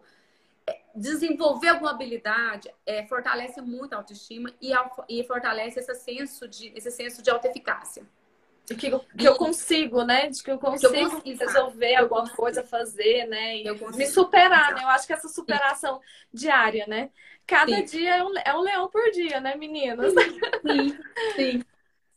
[0.68, 4.74] É, desenvolver alguma habilidade é, fortalece muito a autoestima e,
[5.08, 8.06] e fortalece esse senso de, esse senso de autoeficácia.
[8.66, 10.30] De que, que eu consigo, né?
[10.30, 13.58] De que eu consigo, eu consigo resolver alguma coisa, fazer, né?
[13.58, 14.84] E me superar, né?
[14.84, 16.00] Eu acho que essa superação
[16.34, 17.10] diária, né?
[17.46, 17.84] Cada sim.
[17.84, 20.14] dia é um, é um leão por dia, né, meninas?
[20.14, 20.98] Sim,
[21.36, 21.64] sim.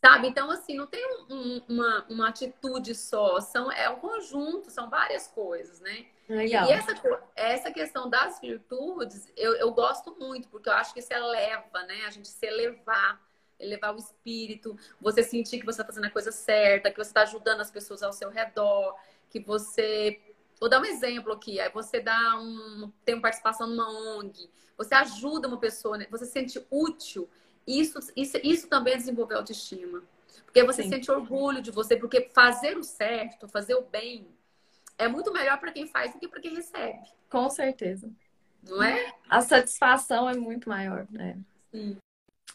[0.03, 0.27] Sabe?
[0.27, 5.27] Então, assim, não tem um, uma, uma atitude só, são, é um conjunto, são várias
[5.27, 6.05] coisas, né?
[6.29, 6.65] Legal.
[6.65, 6.93] E, e essa,
[7.35, 12.05] essa questão das virtudes, eu, eu gosto muito, porque eu acho que isso eleva, né?
[12.05, 13.19] A gente se elevar
[13.59, 17.21] elevar o espírito, você sentir que você está fazendo a coisa certa, que você está
[17.23, 18.95] ajudando as pessoas ao seu redor,
[19.29, 20.19] que você.
[20.59, 21.59] Vou dar um exemplo aqui.
[21.59, 22.91] Aí você dá um.
[23.05, 26.07] tem uma participação numa ONG, você ajuda uma pessoa, né?
[26.09, 27.29] você se sente útil.
[27.65, 30.01] Isso, isso, isso também é desenvolver autoestima.
[30.45, 30.89] Porque você Sim.
[30.89, 34.27] sente orgulho de você, porque fazer o certo, fazer o bem,
[34.97, 37.05] é muito melhor para quem faz do que para quem recebe.
[37.29, 38.09] Com certeza.
[38.63, 39.13] Não é?
[39.29, 41.37] A satisfação é muito maior, né?
[41.71, 41.97] Sim.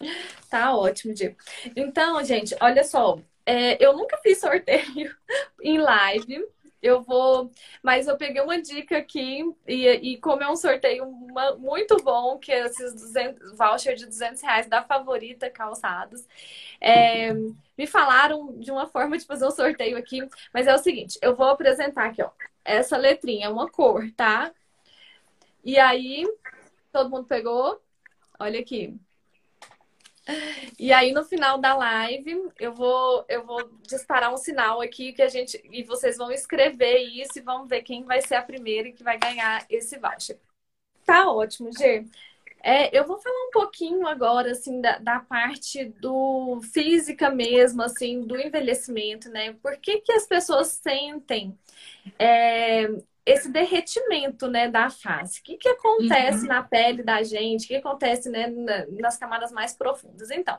[0.50, 1.36] Tá ótimo, Diego.
[1.74, 3.18] Então, gente, olha só.
[3.44, 5.14] É, eu nunca fiz sorteio
[5.62, 6.46] em live.
[6.82, 11.54] Eu vou, mas eu peguei uma dica aqui e, e como é um sorteio uma,
[11.54, 16.26] muito bom, que é esses 200, voucher de 200 reais da Favorita Calçados,
[16.80, 17.32] é,
[17.78, 21.36] me falaram de uma forma de fazer um sorteio aqui, mas é o seguinte, eu
[21.36, 22.30] vou apresentar aqui, ó,
[22.64, 24.52] essa letrinha, uma cor, tá?
[25.64, 26.26] E aí,
[26.92, 27.80] todo mundo pegou?
[28.38, 28.98] Olha aqui.
[30.78, 35.22] E aí no final da live eu vou eu vou disparar um sinal aqui que
[35.22, 38.88] a gente e vocês vão escrever isso e vão ver quem vai ser a primeira
[38.88, 40.38] e que vai ganhar esse voucher.
[41.04, 42.04] Tá ótimo, Gê.
[42.64, 48.24] É, eu vou falar um pouquinho agora assim da, da, parte do física mesmo, assim,
[48.24, 49.54] do envelhecimento, né?
[49.54, 51.58] Por que, que as pessoas sentem
[52.18, 52.88] é,
[53.24, 55.40] esse derretimento né, da face.
[55.40, 56.48] O que, que acontece uhum.
[56.48, 57.64] na pele da gente?
[57.64, 58.52] O que acontece né,
[59.00, 60.30] nas camadas mais profundas?
[60.30, 60.58] Então,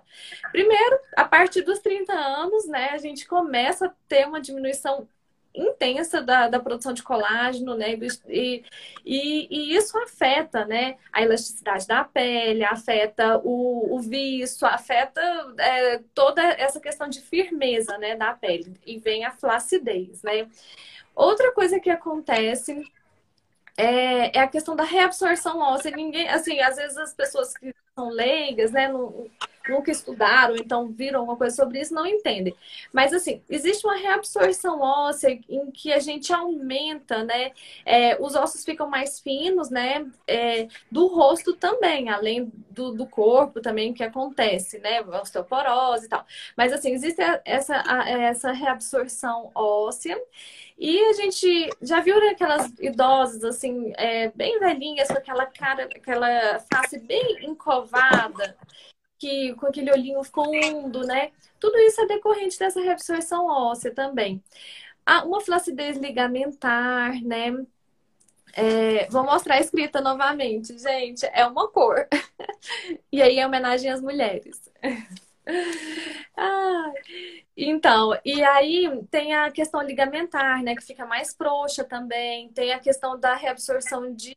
[0.52, 5.08] primeiro, a partir dos 30 anos, né, a gente começa a ter uma diminuição
[5.56, 7.94] intensa da, da produção de colágeno, né?
[8.28, 8.64] E,
[9.06, 10.98] e, e, isso afeta, né?
[11.12, 15.22] A elasticidade da pele, afeta o, o viço, afeta
[15.60, 18.74] é, toda essa questão de firmeza, né, da pele.
[18.86, 20.48] E vem a flacidez, né?
[21.16, 22.84] Outra coisa que acontece
[23.78, 25.92] é, é, a questão da reabsorção óssea.
[25.92, 29.30] Ninguém, assim, às vezes as pessoas que são leigas, né, não,
[29.68, 32.56] nunca estudaram, então viram alguma coisa sobre isso, não entendem.
[32.92, 37.52] Mas, assim, existe uma reabsorção óssea em que a gente aumenta, né?
[37.86, 40.06] É, os ossos ficam mais finos, né?
[40.28, 45.02] É, do rosto também, além do, do corpo também, que acontece, né?
[45.02, 46.26] Osteoporose e tal.
[46.58, 47.76] Mas, assim, existe essa,
[48.08, 50.20] essa reabsorção óssea.
[50.84, 56.60] E a gente já viu aquelas idosas, assim, é, bem velhinhas, com aquela cara, aquela
[56.60, 58.58] face bem encovada,
[59.18, 61.32] que, com aquele olhinho fundo, né?
[61.58, 64.44] Tudo isso é decorrente dessa reabsorção óssea também.
[65.06, 67.66] Ah, uma flacidez ligamentar, né?
[68.54, 71.26] É, vou mostrar a escrita novamente, gente.
[71.28, 72.10] É uma cor.
[73.10, 74.70] e aí é homenagem às mulheres.
[76.36, 76.92] ah,
[77.56, 80.76] então, e aí tem a questão ligamentar, né?
[80.76, 82.50] Que fica mais frouxa também.
[82.50, 84.36] Tem a questão da reabsorção de,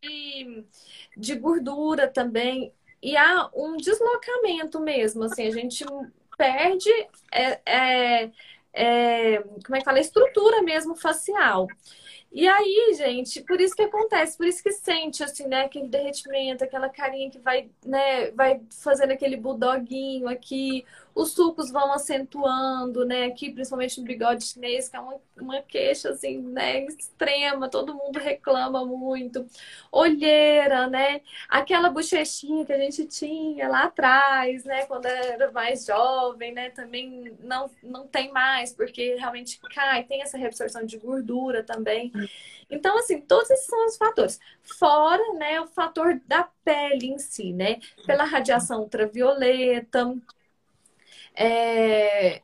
[1.17, 5.85] de gordura também e há um deslocamento mesmo, assim, a gente
[6.37, 6.91] perde
[7.33, 8.31] é, é,
[8.73, 9.99] é, como é que fala?
[9.99, 11.69] A estrutura mesmo facial.
[12.33, 16.65] E aí, gente, por isso que acontece, por isso que sente, assim, né, aquele derretimento,
[16.65, 20.85] aquela carinha que vai, né, vai fazendo aquele bulldoguinho aqui,
[21.17, 26.11] os sucos vão acentuando, né, aqui, principalmente no bigode chinês, que é uma, uma queixa,
[26.11, 29.47] assim, né, extrema, todo mundo reclama muito.
[29.91, 36.53] Olheira, né, aquela bochechinha que a gente tinha lá atrás, né, quando era mais jovem,
[36.53, 42.13] né, também não, não tem mais, porque realmente cai, tem essa reabsorção de gordura também.
[42.69, 44.39] Então, assim, todos esses são os fatores.
[44.63, 47.79] Fora, né, o fator da pele em si, né?
[48.05, 50.15] Pela radiação ultravioleta.
[51.37, 52.43] É,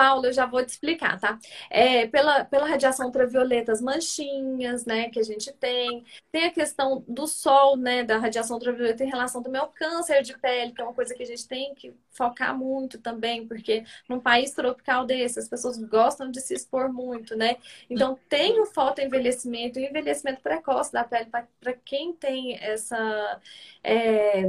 [0.00, 1.38] Paula, eu já vou te explicar, tá?
[1.68, 6.02] É, pela, pela radiação ultravioleta, as manchinhas, né, que a gente tem.
[6.32, 10.38] Tem a questão do sol, né, da radiação ultravioleta em relação também ao câncer de
[10.38, 14.18] pele, que é uma coisa que a gente tem que focar muito também, porque num
[14.18, 17.58] país tropical desse, as pessoas gostam de se expor muito, né?
[17.90, 21.28] Então, tem o fotoenvelhecimento e envelhecimento precoce da pele
[21.60, 23.38] para quem tem essa.
[23.84, 24.44] É,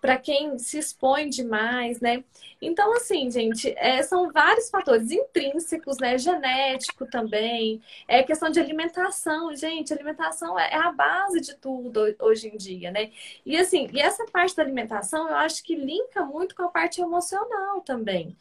[0.00, 2.24] para quem se expõe demais, né?
[2.60, 6.16] Então, assim, gente, é, são vários fatores intrínsecos, né?
[6.18, 9.92] Genético também, é questão de alimentação, gente.
[9.92, 13.10] Alimentação é, é a base de tudo hoje em dia, né?
[13.44, 17.00] E assim, e essa parte da alimentação eu acho que linka muito com a parte
[17.00, 18.36] emocional também.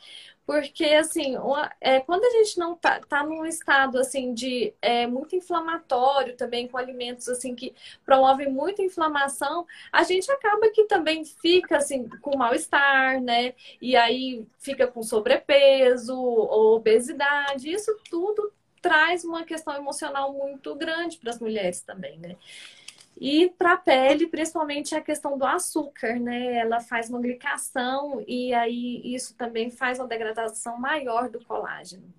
[0.47, 1.35] Porque, assim,
[1.81, 6.69] é, quando a gente não tá, tá num estado, assim, de é, muito inflamatório também,
[6.69, 12.37] com alimentos, assim, que promovem muita inflamação, a gente acaba que também fica, assim, com
[12.37, 13.55] mal-estar, né?
[13.81, 17.69] E aí fica com sobrepeso obesidade.
[17.69, 22.37] Isso tudo traz uma questão emocional muito grande para as mulheres também, né?
[23.19, 26.55] E para a pele, principalmente a questão do açúcar, né?
[26.57, 32.13] Ela faz uma glicação e aí isso também faz uma degradação maior do colágeno.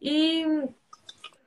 [0.00, 0.44] E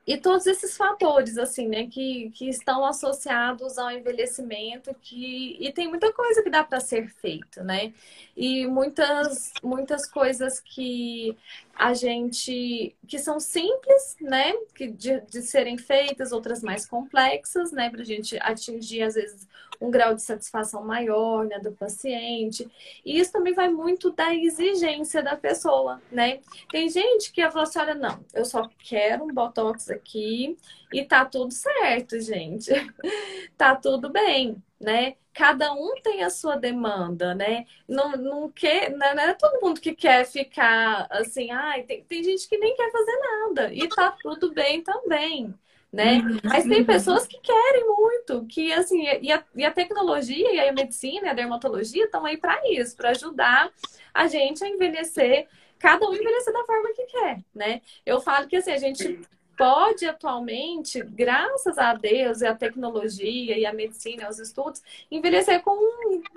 [0.06, 5.88] e todos esses fatores, assim, né, que, que estão associados ao envelhecimento, que, e tem
[5.88, 7.94] muita coisa que dá para ser feito, né?
[8.36, 11.38] E muitas, muitas coisas que
[11.74, 17.90] a gente, que são simples, né, que de, de serem feitas, outras mais complexas, né,
[17.90, 19.48] para a gente atingir, às vezes,
[19.84, 22.66] um grau de satisfação maior, né, do paciente.
[23.06, 26.40] E isso também vai muito da exigência da pessoa, né?
[26.72, 30.58] Tem gente que fala assim, olha, não, eu só quero um botox aqui
[30.94, 32.72] e tá tudo certo, gente.
[33.58, 35.16] tá tudo bem, né?
[35.34, 37.66] Cada um tem a sua demanda, né?
[37.88, 42.48] Não, não, quer, não é todo mundo que quer ficar assim, ai, tem, tem gente
[42.48, 45.54] que nem quer fazer nada e tá tudo bem também
[45.94, 46.18] né?
[46.18, 46.40] Uhum.
[46.44, 50.74] Mas tem pessoas que querem muito, que assim, e a, e a tecnologia e a
[50.74, 53.72] medicina e a dermatologia estão aí para isso, para ajudar
[54.12, 57.82] a gente a envelhecer, cada um envelhecer da forma que quer, né?
[58.04, 59.20] Eu falo que assim, a gente
[59.56, 64.82] pode atualmente, graças a Deus e a tecnologia e a medicina, os estudos,
[65.12, 65.78] envelhecer com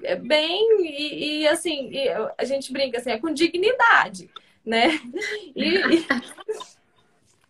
[0.03, 4.29] é, bem e, e assim, e a gente brinca assim, é com dignidade,
[4.63, 5.01] né?
[5.55, 6.05] E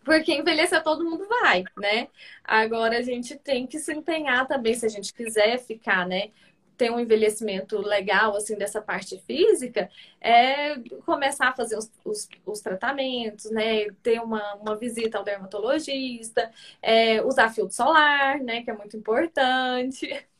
[0.06, 2.06] porque envelhecer todo mundo vai, né?
[2.44, 6.30] Agora a gente tem que se empenhar também, se a gente quiser ficar, né?
[6.76, 12.60] Ter um envelhecimento legal, assim, dessa parte física, é começar a fazer os, os, os
[12.60, 13.90] tratamentos, né?
[14.02, 16.50] Ter uma, uma visita ao dermatologista,
[16.82, 18.62] é, usar filtro solar, né?
[18.62, 20.08] Que é muito importante.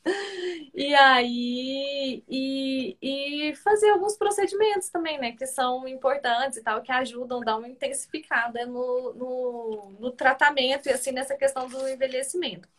[0.73, 5.33] E aí, e, e fazer alguns procedimentos também, né?
[5.33, 10.87] Que são importantes e tal, que ajudam a dar uma intensificada no, no, no tratamento
[10.87, 12.69] e assim nessa questão do envelhecimento.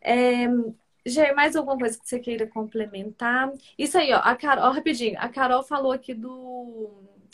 [0.00, 0.46] É,
[1.04, 3.52] Gê, mais alguma coisa que você queira complementar?
[3.76, 6.90] Isso aí, ó, a Carol, ó, rapidinho, a Carol falou aqui do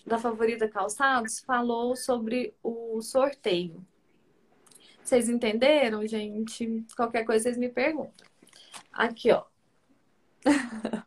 [0.07, 3.85] da Favorita Calçados, falou sobre o sorteio.
[5.03, 6.85] Vocês entenderam, gente?
[6.97, 8.27] Qualquer coisa vocês me perguntam.
[8.93, 9.45] Aqui, ó.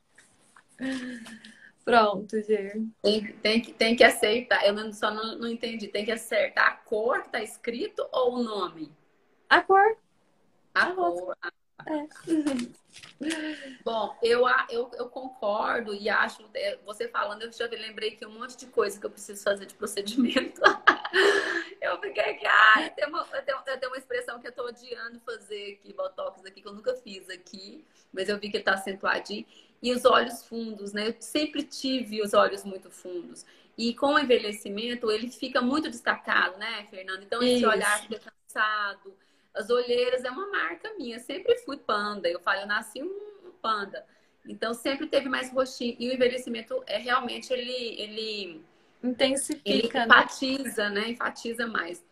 [1.84, 2.82] Pronto, Gê.
[3.02, 4.66] Tem, tem, que, tem que aceitar.
[4.66, 5.88] Eu só não, não entendi.
[5.88, 8.92] Tem que acertar a cor que tá escrito ou o nome?
[9.50, 9.98] A cor.
[10.74, 11.38] A, a cor.
[11.42, 11.52] Ah,
[11.88, 12.08] é.
[13.84, 18.32] Bom, eu, eu, eu concordo e acho, é, você falando, eu já lembrei que um
[18.32, 20.62] monte de coisa que eu preciso fazer de procedimento.
[21.82, 24.66] eu fiquei aqui, ah, tem uma, eu tenho, eu tenho uma expressão que eu tô
[24.66, 28.64] odiando fazer aqui, botox aqui, que eu nunca fiz aqui, mas eu vi que ele
[28.64, 29.46] tá acentuadinho.
[29.82, 31.08] E os olhos fundos, né?
[31.08, 33.44] Eu sempre tive os olhos muito fundos.
[33.76, 37.24] E com o envelhecimento, ele fica muito destacado, né, Fernanda?
[37.24, 37.68] Então, esse Isso.
[37.68, 39.16] olhar fica cansado
[39.54, 41.20] as olheiras é uma marca minha.
[41.20, 42.30] Sempre fui panda.
[42.30, 44.06] Eu falo, eu nasci um panda.
[44.46, 45.96] Então sempre teve mais roxinho.
[46.00, 48.62] E o envelhecimento é realmente ele ele
[49.04, 50.06] intensifica, ele né?
[50.06, 51.10] enfatiza, né?
[51.10, 52.04] Enfatiza mais.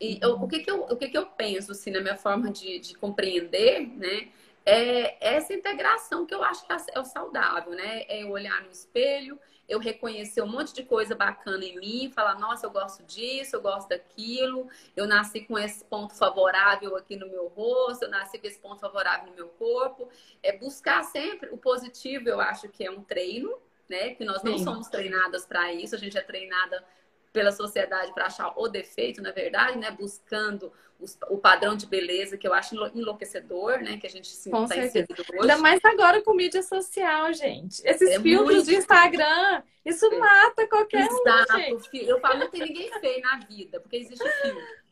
[0.00, 2.50] E eu, o que que eu o que que eu penso assim na minha forma
[2.50, 4.28] de, de compreender, né?
[4.64, 8.04] É essa integração que eu acho que é o saudável, né?
[8.08, 9.38] É olhar no espelho,
[9.72, 13.62] eu reconhecer um monte de coisa bacana em mim, falar, nossa, eu gosto disso, eu
[13.62, 18.46] gosto daquilo, eu nasci com esse ponto favorável aqui no meu rosto, eu nasci com
[18.46, 20.10] esse ponto favorável no meu corpo.
[20.42, 23.56] É buscar sempre o positivo, eu acho que é um treino,
[23.88, 24.14] né?
[24.14, 24.64] Que nós não Sim.
[24.64, 26.84] somos treinadas para isso, a gente é treinada
[27.32, 29.90] pela sociedade para achar o defeito, na verdade, né?
[29.90, 33.96] Buscando os, o padrão de beleza que eu acho enlouquecedor, né?
[33.98, 35.40] Que a gente se está inserido hoje.
[35.40, 37.82] Ainda mais agora com mídia social, gente.
[37.84, 38.66] Esses é filtros muito...
[38.66, 40.18] de Instagram, isso é.
[40.18, 41.54] mata qualquer Exato.
[41.54, 42.08] um, gente.
[42.08, 44.82] Eu falo, não tem ninguém feio na vida, porque existe filtro.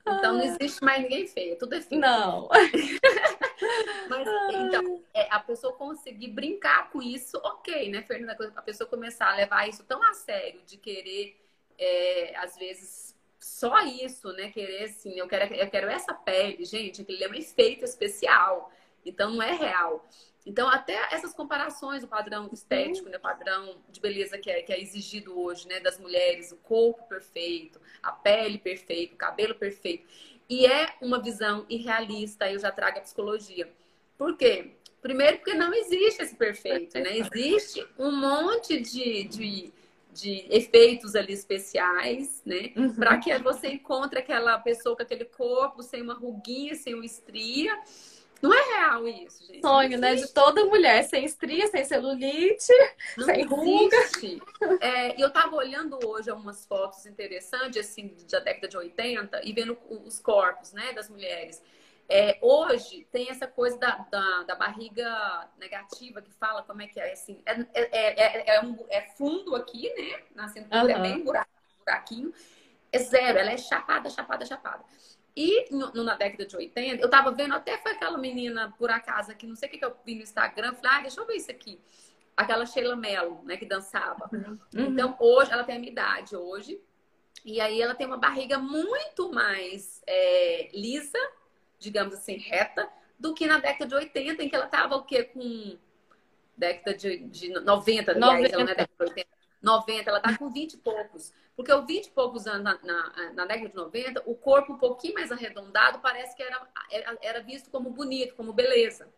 [0.00, 2.00] Então não existe mais ninguém feio, tudo é feio.
[2.00, 2.48] Não.
[4.08, 8.52] Mas então, é, a pessoa conseguir brincar com isso, ok, né, Fernanda?
[8.56, 11.36] A pessoa começar a levar isso tão a sério, de querer
[11.80, 14.50] é, às vezes, só isso, né?
[14.50, 18.70] Querer assim, eu quero, eu quero essa pele, gente, aquele é um efeito especial.
[19.04, 20.06] Então, não é real.
[20.44, 24.72] Então, até essas comparações, o padrão estético, né, o padrão de beleza que é, que
[24.72, 30.06] é exigido hoje, né, das mulheres, o corpo perfeito, a pele perfeita, o cabelo perfeito.
[30.48, 33.70] E é uma visão irrealista, eu já trago a psicologia.
[34.16, 34.72] Por quê?
[35.00, 37.18] Primeiro, porque não existe esse perfeito, né?
[37.18, 39.72] Existe um monte de, de
[40.12, 42.72] de efeitos ali especiais, né?
[42.76, 42.94] Uhum.
[42.94, 47.76] Para que você encontre aquela pessoa com aquele corpo sem uma ruguinha, sem uma estria.
[48.42, 49.60] Não é real isso, gente.
[49.60, 50.14] Sonho, né?
[50.14, 52.72] De toda mulher, sem estria, sem celulite,
[53.16, 53.96] não sem ruga.
[54.80, 59.76] É, eu tava olhando hoje algumas fotos interessantes, assim, da década de 80, e vendo
[59.90, 61.62] os corpos, né, das mulheres.
[62.10, 66.98] É, hoje tem essa coisa da, da, da, barriga negativa que fala como é que
[66.98, 67.40] é assim.
[67.46, 70.20] É, é, é, é, um, é fundo aqui, né?
[70.34, 70.90] Na cintura, uhum.
[70.90, 72.34] é bem buraquinho.
[72.90, 74.84] É zero, ela é chapada, chapada, chapada.
[75.36, 79.30] E no, na década de 80, eu tava vendo, até foi aquela menina, por acaso,
[79.30, 81.36] aqui, não sei o que, que eu vi no Instagram, falei, ah, deixa eu ver
[81.36, 81.80] isso aqui.
[82.36, 84.28] Aquela Sheila Mello, né, que dançava.
[84.32, 84.58] Uhum.
[84.74, 86.82] Então, hoje, ela tem a minha idade hoje.
[87.44, 91.18] E aí ela tem uma barriga muito mais é, lisa,
[91.80, 95.24] digamos assim, reta, do que na década de 80, em que ela estava o quê?
[95.24, 95.76] Com
[96.56, 98.26] década de, de 90, 90.
[98.26, 99.28] Aliás, ela não é década de 80.
[99.62, 101.32] 90, ela está com 20 e poucos.
[101.54, 104.78] Porque os 20 e poucos anos na, na, na, década de 90, o corpo um
[104.78, 109.08] pouquinho mais arredondado parece que era, era, era visto como bonito, como beleza.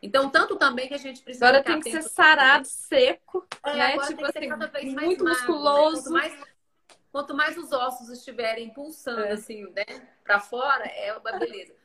[0.00, 1.48] Então, tanto também que a gente precisa.
[1.48, 3.98] Agora tem que ser sarado, seco, é, né?
[4.06, 5.30] Tipo assim, muito né?
[5.30, 6.12] musculoso.
[6.12, 6.20] Né?
[6.20, 6.48] Quanto, mais,
[7.10, 9.32] quanto mais os ossos estiverem pulsando, é.
[9.32, 9.84] assim, né,
[10.22, 11.79] para fora, é uma beleza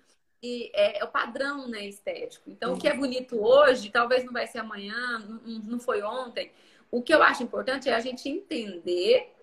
[0.46, 2.50] e é, é, o padrão né, estético.
[2.50, 2.78] Então, uhum.
[2.78, 3.00] o que é uhum.
[3.00, 6.52] bonito hoje, talvez não vai ser amanhã, não, não foi ontem.
[6.92, 9.34] O que eu acho importante é a gente entender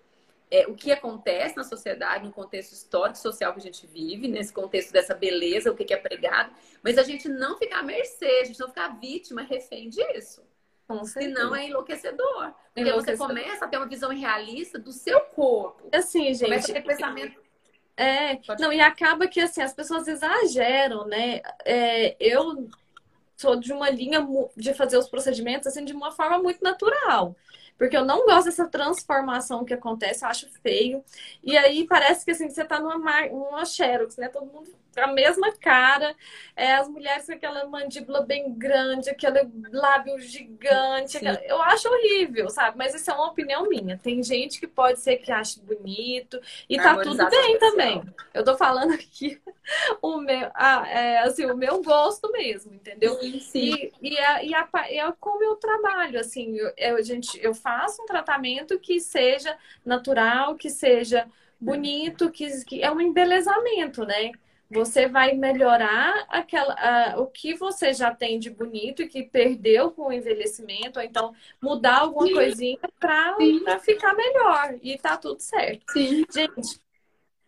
[0.49, 4.53] é, o que acontece na sociedade, no contexto histórico social que a gente vive, nesse
[4.53, 6.51] contexto dessa beleza, o que é pregado,
[6.81, 10.41] mas a gente não ficar à mercê, a gente não ficar vítima, refém disso.
[11.05, 12.53] Senão é enlouquecedor.
[12.73, 13.27] Porque enlouquecedor.
[13.27, 15.89] você começa a ter uma visão realista do seu corpo.
[15.91, 16.43] Assim, gente.
[16.43, 17.42] Começa a ter pensamento
[17.95, 21.41] é, Pode não, e acaba que assim, as pessoas exageram, né?
[21.65, 22.67] É, eu
[23.37, 24.25] sou de uma linha
[24.55, 27.35] de fazer os procedimentos assim de uma forma muito natural.
[27.77, 31.03] Porque eu não gosto dessa transformação que acontece, eu acho feio.
[31.43, 34.29] E aí parece que assim, você tá numa, numa Xerox, né?
[34.29, 36.15] Todo mundo a mesma cara,
[36.55, 41.17] é, as mulheres com aquela mandíbula bem grande, aquele lábio gigante.
[41.17, 41.41] Aquela...
[41.45, 42.77] Eu acho horrível, sabe?
[42.77, 43.97] Mas isso é uma opinião minha.
[43.97, 46.39] Tem gente que pode ser que ache bonito
[46.69, 48.03] e tá tudo bem também.
[48.33, 49.41] Eu tô falando aqui
[50.01, 53.15] o meu, ah, é, assim, o meu gosto mesmo, entendeu?
[53.19, 53.91] Sim, sim.
[54.01, 57.53] E, e, a, e, a, e é como eu trabalho, assim, eu, eu, gente, eu
[57.53, 61.27] faço um tratamento que seja natural, que seja
[61.59, 64.31] bonito, que, que é um embelezamento, né?
[64.73, 70.07] Você vai melhorar aquela, o que você já tem de bonito e que perdeu com
[70.07, 72.33] o envelhecimento, ou então mudar alguma Sim.
[72.33, 74.75] coisinha para ficar melhor.
[74.81, 75.91] E tá tudo certo.
[75.91, 76.25] Sim.
[76.33, 76.81] Gente,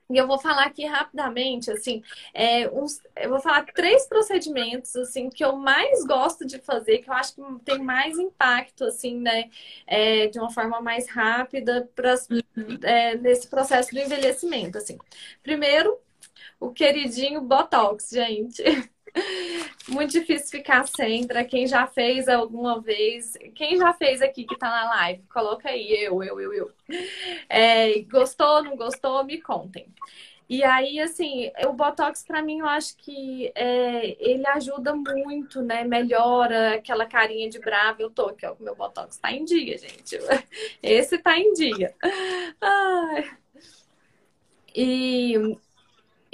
[0.10, 5.30] e eu vou falar aqui rapidamente, assim, é, uns, eu vou falar três procedimentos, assim,
[5.30, 9.50] que eu mais gosto de fazer, que eu acho que tem mais impacto, assim, né,
[9.88, 12.78] é, de uma forma mais rápida pra, uhum.
[12.84, 14.98] é, nesse processo do envelhecimento, assim.
[15.42, 15.98] Primeiro,
[16.60, 18.64] o queridinho Botox, gente.
[19.88, 21.26] Muito difícil ficar sem.
[21.26, 25.70] Para quem já fez alguma vez, quem já fez aqui que tá na live, coloca
[25.70, 26.72] aí, eu, eu, eu, eu.
[27.48, 29.24] É, gostou, não gostou?
[29.24, 29.88] Me contem.
[30.48, 35.84] E aí, assim, o Botox, para mim, eu acho que é, ele ajuda muito, né?
[35.84, 38.02] Melhora aquela carinha de brava.
[38.02, 40.20] Eu tô aqui, ó, o meu Botox tá em dia, gente.
[40.84, 41.96] Esse tá em dia.
[42.62, 43.38] Ai.
[44.76, 45.58] E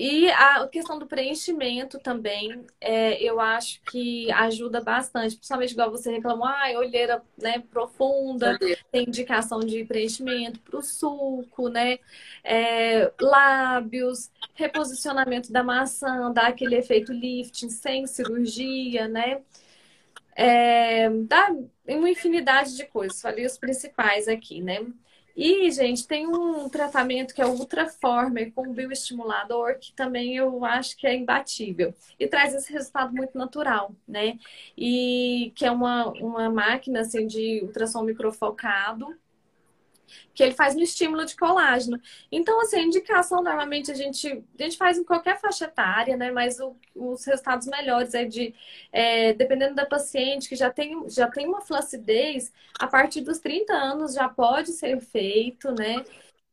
[0.03, 6.11] e a questão do preenchimento também, é, eu acho que ajuda bastante, principalmente igual você
[6.11, 8.57] reclamou, ah, olheira né, profunda,
[8.91, 11.99] tem indicação de preenchimento para o suco, né?
[12.43, 19.43] É, lábios, reposicionamento da maçã, dá aquele efeito lifting sem cirurgia, né?
[20.35, 21.55] É, dá
[21.87, 24.83] uma infinidade de coisas, falei os principais aqui, né?
[25.35, 30.97] E, gente, tem um tratamento que é o Ultraformer com bioestimulador, que também eu acho
[30.97, 31.93] que é imbatível.
[32.19, 34.37] E traz esse resultado muito natural, né?
[34.77, 39.15] E que é uma, uma máquina assim, de ultrassom microfocado
[40.33, 41.99] que ele faz no estímulo de colágeno.
[42.31, 46.31] Então, assim, a indicação normalmente a gente, a gente faz em qualquer faixa etária, né?
[46.31, 48.53] Mas o, os resultados melhores é de,
[48.91, 53.73] é, dependendo da paciente que já tem, já tem uma flacidez, a partir dos 30
[53.73, 56.03] anos já pode ser feito, né?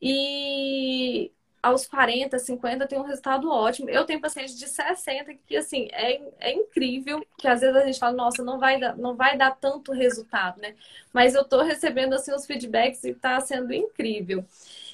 [0.00, 1.32] E
[1.62, 3.90] aos 40, 50 tem um resultado ótimo.
[3.90, 7.98] Eu tenho pacientes de 60 que, assim, é, é incrível, que às vezes a gente
[7.98, 10.74] fala, nossa, não vai dar, não vai dar tanto resultado, né?
[11.12, 14.44] Mas eu tô recebendo, assim, os feedbacks e tá sendo incrível.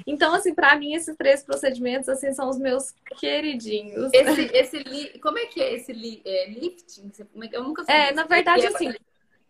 [0.06, 4.10] Então, assim, para mim, esses três procedimentos, assim, são os meus queridinhos.
[4.12, 7.10] Esse, esse como é que é esse li, é, lifting?
[7.18, 7.94] É eu nunca sei.
[7.94, 8.92] É, na verdade, assim...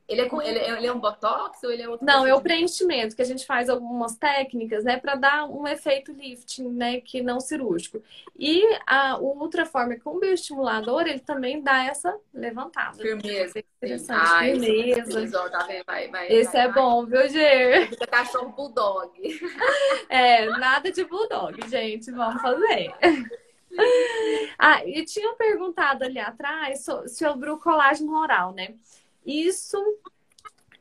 [0.07, 2.07] Ele é, com, ele, é, ele é um botox ou ele é outro?
[2.07, 6.13] Não, é o preenchimento, que a gente faz algumas técnicas, né, para dar um efeito
[6.13, 8.03] lifting, né, que não cirúrgico.
[8.39, 12.99] E a, o Ultraformer com bioestimulador, ele também dá essa levantada.
[12.99, 13.59] Firmeza.
[13.59, 15.23] Interessante, ah, firmeza.
[15.23, 15.85] Esse, ó, tá vendo?
[15.87, 17.89] Vai, vai, esse vai, é bom, viu, Ger?
[17.89, 19.13] Fica cachorro bulldog.
[20.09, 22.11] É, nada de bulldog, gente.
[22.11, 22.93] Vamos fazer.
[24.57, 28.77] Ah, e tinha perguntado ali atrás sobre o colágeno oral, né?
[29.25, 29.77] Isso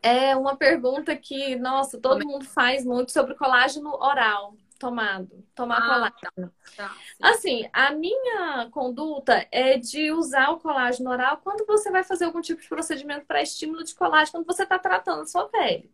[0.01, 5.87] é uma pergunta que, nossa, todo mundo faz muito sobre colágeno oral tomado, tomar ah,
[5.87, 6.53] colágeno.
[6.75, 12.03] Tá, tá, assim, a minha conduta é de usar o colágeno oral quando você vai
[12.03, 15.47] fazer algum tipo de procedimento para estímulo de colágeno, quando você está tratando a sua
[15.47, 15.89] pele.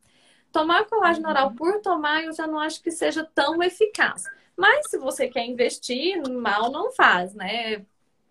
[0.51, 1.31] Tomar colágeno uhum.
[1.31, 4.23] oral por tomar, eu já não acho que seja tão eficaz.
[4.57, 7.85] Mas se você quer investir, mal não faz, né?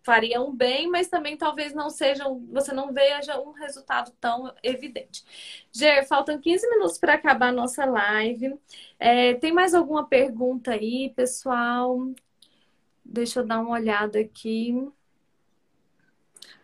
[0.09, 5.23] Fariam bem, mas também talvez não sejam, você não veja um resultado tão evidente.
[5.71, 8.59] Ger, faltam 15 minutos para acabar a nossa live.
[8.99, 12.11] É, tem mais alguma pergunta aí, pessoal?
[13.05, 14.91] Deixa eu dar uma olhada aqui.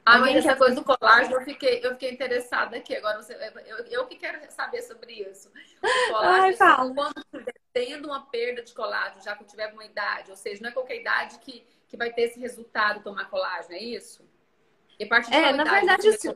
[0.07, 2.97] Ah, mas essa coisa do colágeno, eu fiquei, eu fiquei interessada aqui.
[2.97, 3.35] Agora, você,
[3.67, 5.51] eu, eu que quero saber sobre isso.
[5.51, 5.53] O
[6.13, 6.95] colágeno, Ai, fala.
[6.95, 7.25] quando
[7.75, 10.73] tendo uma perda de colágeno, já que eu tiver uma idade, ou seja, não é
[10.73, 14.23] qualquer idade que que vai ter esse resultado tomar colágeno, é isso?
[14.99, 16.29] E a partir de é, na verdade, assim,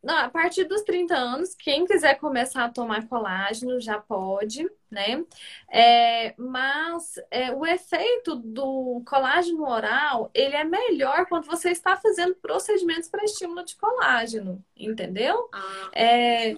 [0.00, 5.24] não, a partir dos 30 anos, quem quiser começar a tomar colágeno já pode, né?
[5.68, 12.36] É, mas é, o efeito do colágeno oral, ele é melhor quando você está fazendo
[12.36, 15.48] procedimentos para estímulo de colágeno, entendeu?
[15.52, 16.54] Ah, é,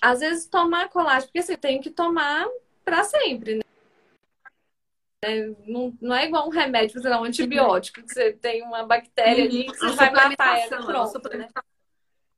[0.00, 2.46] às vezes tomar colágeno, porque você tem que tomar
[2.82, 3.63] para sempre, né?
[5.66, 9.44] Não, não é igual um remédio, você dá um antibiótico, que você tem uma bactéria
[9.44, 11.48] ali que você vai matar ela pronto, né?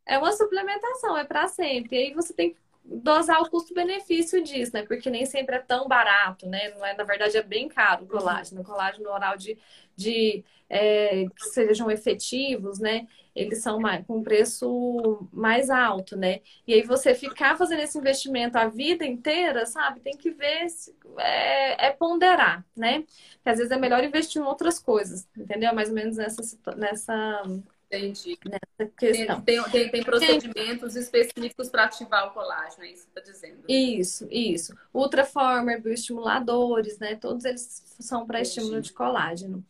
[0.04, 1.96] É uma suplementação, é para sempre.
[1.96, 4.84] E aí você tem que dosar o custo-benefício disso, né?
[4.84, 6.70] Porque nem sempre é tão barato, né?
[6.70, 8.60] Não é, na verdade, é bem caro o colágeno.
[8.60, 9.58] O colágeno oral de,
[9.96, 13.06] de é, que sejam efetivos, né?
[13.34, 16.40] Eles são mais, com preço mais alto, né?
[16.66, 20.00] E aí você ficar fazendo esse investimento a vida inteira, sabe?
[20.00, 23.00] Tem que ver, se, é, é ponderar, né?
[23.36, 25.74] Porque às vezes é melhor investir em outras coisas, entendeu?
[25.74, 26.42] Mais ou menos nessa,
[26.76, 27.42] nessa
[27.86, 28.38] Entendi.
[28.44, 29.40] Nessa questão.
[29.42, 33.62] Tem, tem, tem procedimentos Gente, específicos para ativar o colágeno, é isso que está dizendo.
[33.68, 34.76] Isso, isso.
[34.92, 37.14] Ultraformer, bioestimuladores, né?
[37.14, 39.64] Todos eles são para estímulo de colágeno.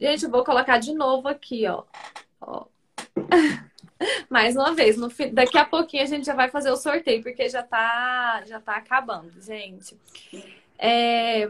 [0.00, 1.84] Gente, eu vou colocar de novo aqui, ó.
[2.40, 2.64] ó.
[4.30, 7.46] Mais uma vez, no, daqui a pouquinho a gente já vai fazer o sorteio, porque
[7.50, 9.94] já tá, já tá acabando, gente.
[10.78, 11.46] É...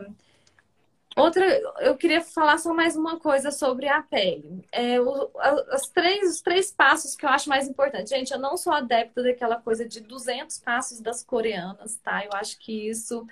[1.20, 1.44] Outra,
[1.80, 4.64] eu queria falar só mais uma coisa sobre a pele.
[4.72, 5.30] É, o,
[5.70, 8.08] as três, os três passos que eu acho mais importantes.
[8.10, 12.24] Gente, eu não sou adepta daquela coisa de 200 passos das coreanas, tá?
[12.24, 13.26] Eu acho que isso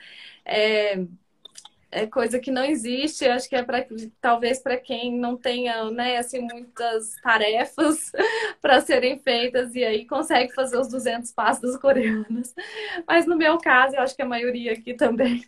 [0.45, 1.03] é,
[1.91, 3.24] é coisa que não existe.
[3.24, 3.86] Eu acho que é para
[4.20, 8.12] talvez para quem não tenha, né, assim, muitas tarefas
[8.61, 12.55] para serem feitas e aí consegue fazer os 200 passos coreanos.
[13.07, 15.45] Mas no meu caso, eu acho que a maioria aqui também,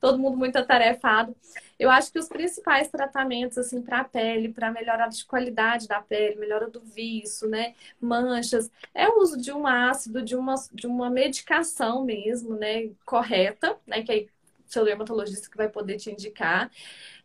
[0.00, 1.34] todo mundo muito atarefado.
[1.78, 6.00] Eu acho que os principais tratamentos assim para a pele, para melhorar a qualidade da
[6.00, 10.86] pele, melhora do viço, né, manchas, é o uso de um ácido, de uma de
[10.86, 14.28] uma medicação mesmo, né, correta, né, que aí
[14.66, 16.70] seu dermatologista que vai poder te indicar.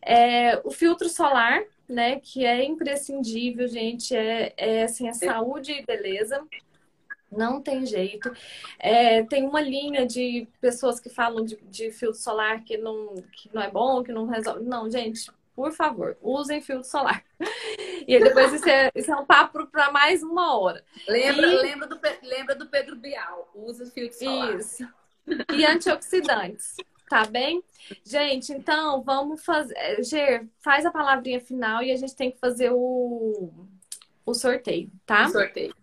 [0.02, 5.86] É, o filtro solar, né, que é imprescindível, gente, é, é assim, é saúde e
[5.86, 6.42] beleza.
[7.38, 8.32] Não tem jeito.
[8.80, 13.50] É, tem uma linha de pessoas que falam de, de, filtro solar que não, que
[13.54, 14.64] não é bom, que não resolve.
[14.64, 17.24] Não, gente, por favor, usem filtro solar.
[18.06, 20.84] E depois isso é, isso é um papo para mais uma hora.
[21.08, 21.62] Lembra, e...
[21.62, 24.58] lembra, do, lembra do Pedro Bial, usa filtro solar.
[24.58, 24.86] Isso.
[25.54, 26.76] E antioxidantes.
[27.10, 27.64] Tá bem?
[28.04, 29.74] Gente, então vamos fazer.
[29.78, 33.54] É, Ger, faz a palavrinha final e a gente tem que fazer o,
[34.26, 35.26] o sorteio, tá?
[35.26, 35.76] O sorteio.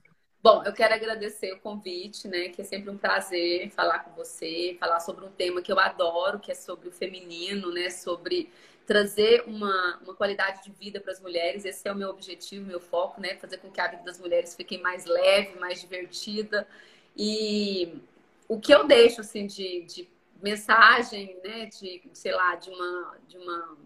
[0.43, 2.49] Bom, eu quero agradecer o convite, né?
[2.49, 6.39] Que é sempre um prazer falar com você, falar sobre um tema que eu adoro,
[6.41, 7.91] que é sobre o feminino, né?
[7.91, 8.51] Sobre
[8.87, 11.67] trazer uma, uma qualidade de vida para as mulheres.
[11.67, 13.37] Esse é o meu objetivo, meu foco, né?
[13.37, 16.67] Fazer com que a vida das mulheres fique mais leve, mais divertida.
[17.15, 18.01] E
[18.49, 20.09] o que eu deixo, assim, de, de
[20.43, 23.77] mensagem, né, de, sei lá, de uma, de uma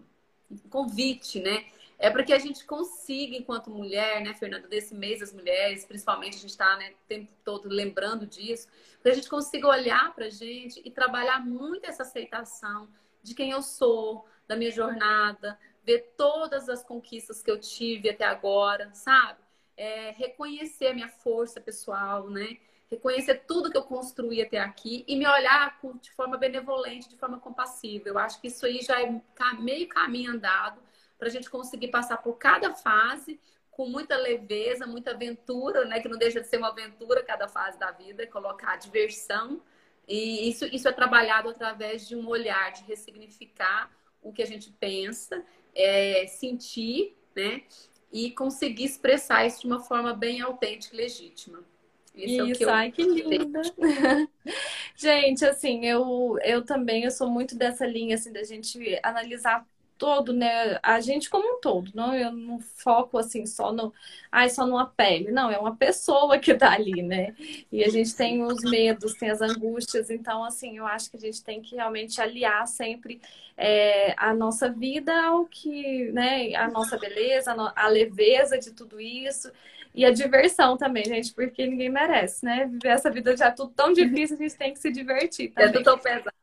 [0.49, 1.65] um convite, né,
[1.97, 6.35] é para que a gente consiga, enquanto mulher, né, Fernanda, desse mês das mulheres, principalmente
[6.35, 8.67] a gente está né, o tempo todo lembrando disso,
[9.01, 12.89] que a gente consiga olhar para a gente e trabalhar muito essa aceitação
[13.23, 18.25] de quem eu sou, da minha jornada, ver todas as conquistas que eu tive até
[18.25, 19.39] agora, sabe?
[19.77, 22.57] É, reconhecer a minha força pessoal, né?
[22.89, 27.39] reconhecer tudo que eu construí até aqui e me olhar de forma benevolente, de forma
[27.39, 28.07] compassiva.
[28.07, 29.21] Eu acho que isso aí já é
[29.59, 30.79] meio caminho andado
[31.17, 33.39] para a gente conseguir passar por cada fase
[33.71, 35.99] com muita leveza, muita aventura, né?
[35.99, 39.61] Que não deixa de ser uma aventura cada fase da vida, colocar diversão.
[40.07, 43.91] E isso, isso é trabalhado através de um olhar, de ressignificar
[44.21, 45.43] o que a gente pensa,
[45.73, 47.63] é, sentir, né?
[48.11, 51.59] E conseguir expressar isso de uma forma bem autêntica e legítima.
[52.15, 53.61] Isso, é Isso é que ai, que linda.
[54.95, 60.33] gente, assim, eu, eu também eu sou muito dessa linha assim da gente analisar todo,
[60.33, 60.79] né?
[60.83, 62.15] A gente como um todo, não?
[62.15, 63.93] Eu não foco assim só no,
[64.31, 65.31] ai, só numa pele.
[65.31, 67.35] Não, é uma pessoa que tá ali, né?
[67.71, 70.09] E a gente tem os medos, tem as angústias.
[70.09, 73.21] Então, assim, eu acho que a gente tem que realmente aliar sempre
[73.57, 76.53] é, a nossa vida ao que, né?
[76.55, 79.51] A nossa beleza, a leveza de tudo isso.
[79.93, 82.65] E a diversão também, gente, porque ninguém merece, né?
[82.65, 85.69] Viver essa vida já tudo tão difícil, a gente tem que se divertir também.
[85.69, 86.35] É tudo tão pesado.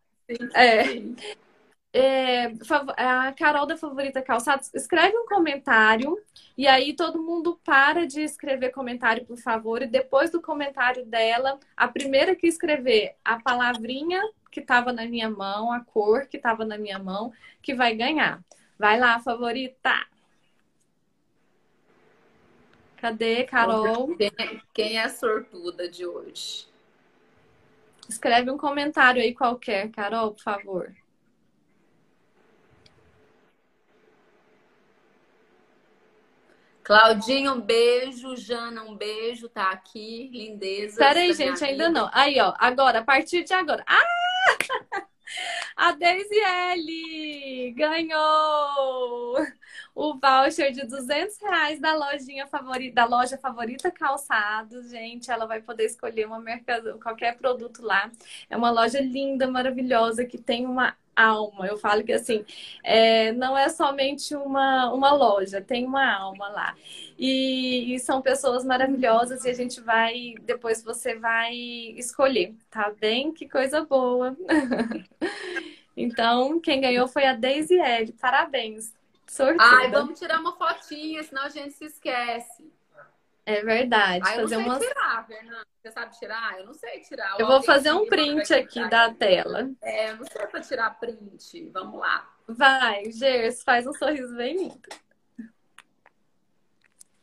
[0.54, 0.84] É.
[1.92, 2.52] é.
[2.96, 6.18] a Carol da Favorita Calçados, escreve um comentário
[6.56, 9.82] e aí todo mundo para de escrever comentário, por favor.
[9.82, 14.20] E depois do comentário dela, a primeira que escrever a palavrinha
[14.50, 17.32] que estava na minha mão, a cor que estava na minha mão,
[17.62, 18.42] que vai ganhar.
[18.78, 20.06] Vai lá, favorita!
[22.96, 24.14] Cadê, Carol?
[24.16, 26.68] Quem é, quem é a sortuda de hoje?
[28.08, 31.01] Escreve um comentário aí qualquer, Carol, por favor.
[36.82, 38.36] Claudinha, um beijo.
[38.36, 39.48] Jana, um beijo.
[39.48, 40.28] Tá aqui.
[40.32, 40.98] Lindeza.
[40.98, 42.10] Peraí, gente, ainda não.
[42.12, 42.54] Aí, ó.
[42.58, 43.84] Agora, a partir de agora.
[43.86, 44.02] Ah!
[45.74, 49.36] A Daisy L ganhou!
[49.94, 55.30] o voucher de 200 reais da lojinha favorita, da loja favorita calçados, gente.
[55.30, 58.10] Ela vai poder escolher uma mercado, qualquer produto lá.
[58.48, 61.66] É uma loja linda, maravilhosa, que tem uma alma.
[61.66, 62.44] Eu falo que assim,
[62.82, 66.74] é, não é somente uma, uma loja, tem uma alma lá.
[67.18, 71.54] E, e, são pessoas maravilhosas e a gente vai, depois você vai
[71.96, 73.32] escolher, tá bem?
[73.32, 74.36] Que coisa boa.
[75.96, 78.12] então, quem ganhou foi a Daisy L.
[78.20, 78.92] Parabéns.
[79.26, 79.64] Sortuda.
[79.64, 82.70] Ai, vamos tirar uma fotinha, senão a gente se esquece.
[83.44, 84.24] É verdade.
[84.24, 84.78] Ah, eu fazer não sei uma...
[84.78, 85.66] tirar, Fernanda.
[85.82, 86.58] Você sabe tirar?
[86.58, 87.40] Eu não sei tirar.
[87.40, 89.68] Eu vou fazer um print aqui da tela.
[89.82, 91.70] É, eu não sei para tirar print.
[91.72, 92.32] Vamos lá.
[92.46, 94.88] Vai, Gers, faz um sorriso bem lindo.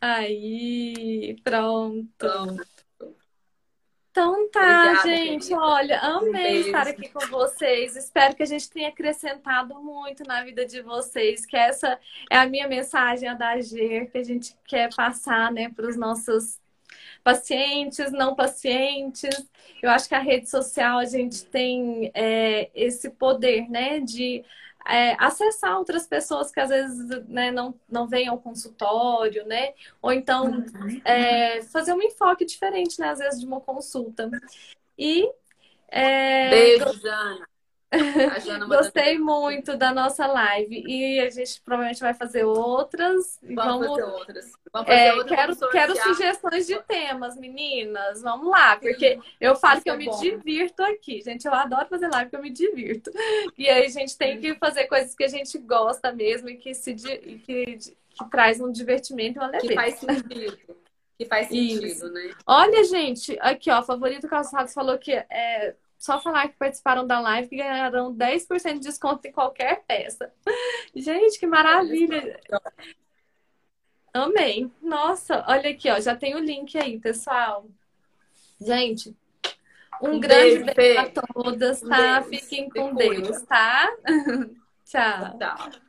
[0.02, 2.08] Aí, pronto.
[2.18, 2.79] pronto.
[4.20, 5.48] Então tá, Obrigada, gente.
[5.48, 5.62] Querida.
[5.62, 7.96] Olha, amei estar aqui com vocês.
[7.96, 11.46] Espero que a gente tenha acrescentado muito na vida de vocês.
[11.46, 11.98] Que essa
[12.30, 15.96] é a minha mensagem a da GER, que a gente quer passar né, para os
[15.96, 16.60] nossos
[17.24, 19.50] pacientes, não pacientes.
[19.82, 24.44] Eu acho que a rede social a gente tem é, esse poder, né, de
[24.90, 29.74] é, acessar outras pessoas que às vezes né, não, não vêm ao consultório, né?
[30.02, 30.66] Ou então
[31.06, 33.10] é, fazer um enfoque diferente, né?
[33.10, 34.30] Às vezes, de uma consulta.
[34.98, 35.32] E.
[35.88, 36.50] É...
[36.50, 37.48] Beijo, Jana.
[38.68, 43.40] Gostei muito da nossa live e a gente provavelmente vai fazer outras.
[43.42, 44.52] Vamos, vamos fazer outras.
[44.72, 48.22] Vamos fazer é, quero, quero sugestões de temas, meninas.
[48.22, 50.20] Vamos lá, porque Sim, eu falo que eu é me bom.
[50.20, 51.46] divirto aqui, gente.
[51.46, 53.12] Eu adoro fazer live porque eu me divirto.
[53.58, 56.76] E aí a gente tem que fazer coisas que a gente gosta mesmo e que
[56.76, 59.68] se que, que traz um divertimento e uma leveza.
[59.68, 60.60] Que faz sentido.
[61.18, 62.10] Que faz sentido, Isso.
[62.12, 62.32] né?
[62.46, 67.50] Olha, gente, aqui, ó, favorito Calçados falou que é só falar que participaram da live
[67.50, 70.34] que ganharão 10% de desconto em qualquer peça.
[70.96, 72.40] Gente, que maravilha!
[74.14, 74.72] Amei.
[74.82, 77.68] Nossa, olha aqui, ó, já tem o link aí, pessoal.
[78.60, 79.16] Gente,
[80.02, 82.20] um, um grande beijo, beijo a todas, tá?
[82.22, 82.40] Deus.
[82.40, 83.90] Fiquem com Deus, tá?
[84.86, 85.38] Tchau.
[85.38, 85.89] Tchau.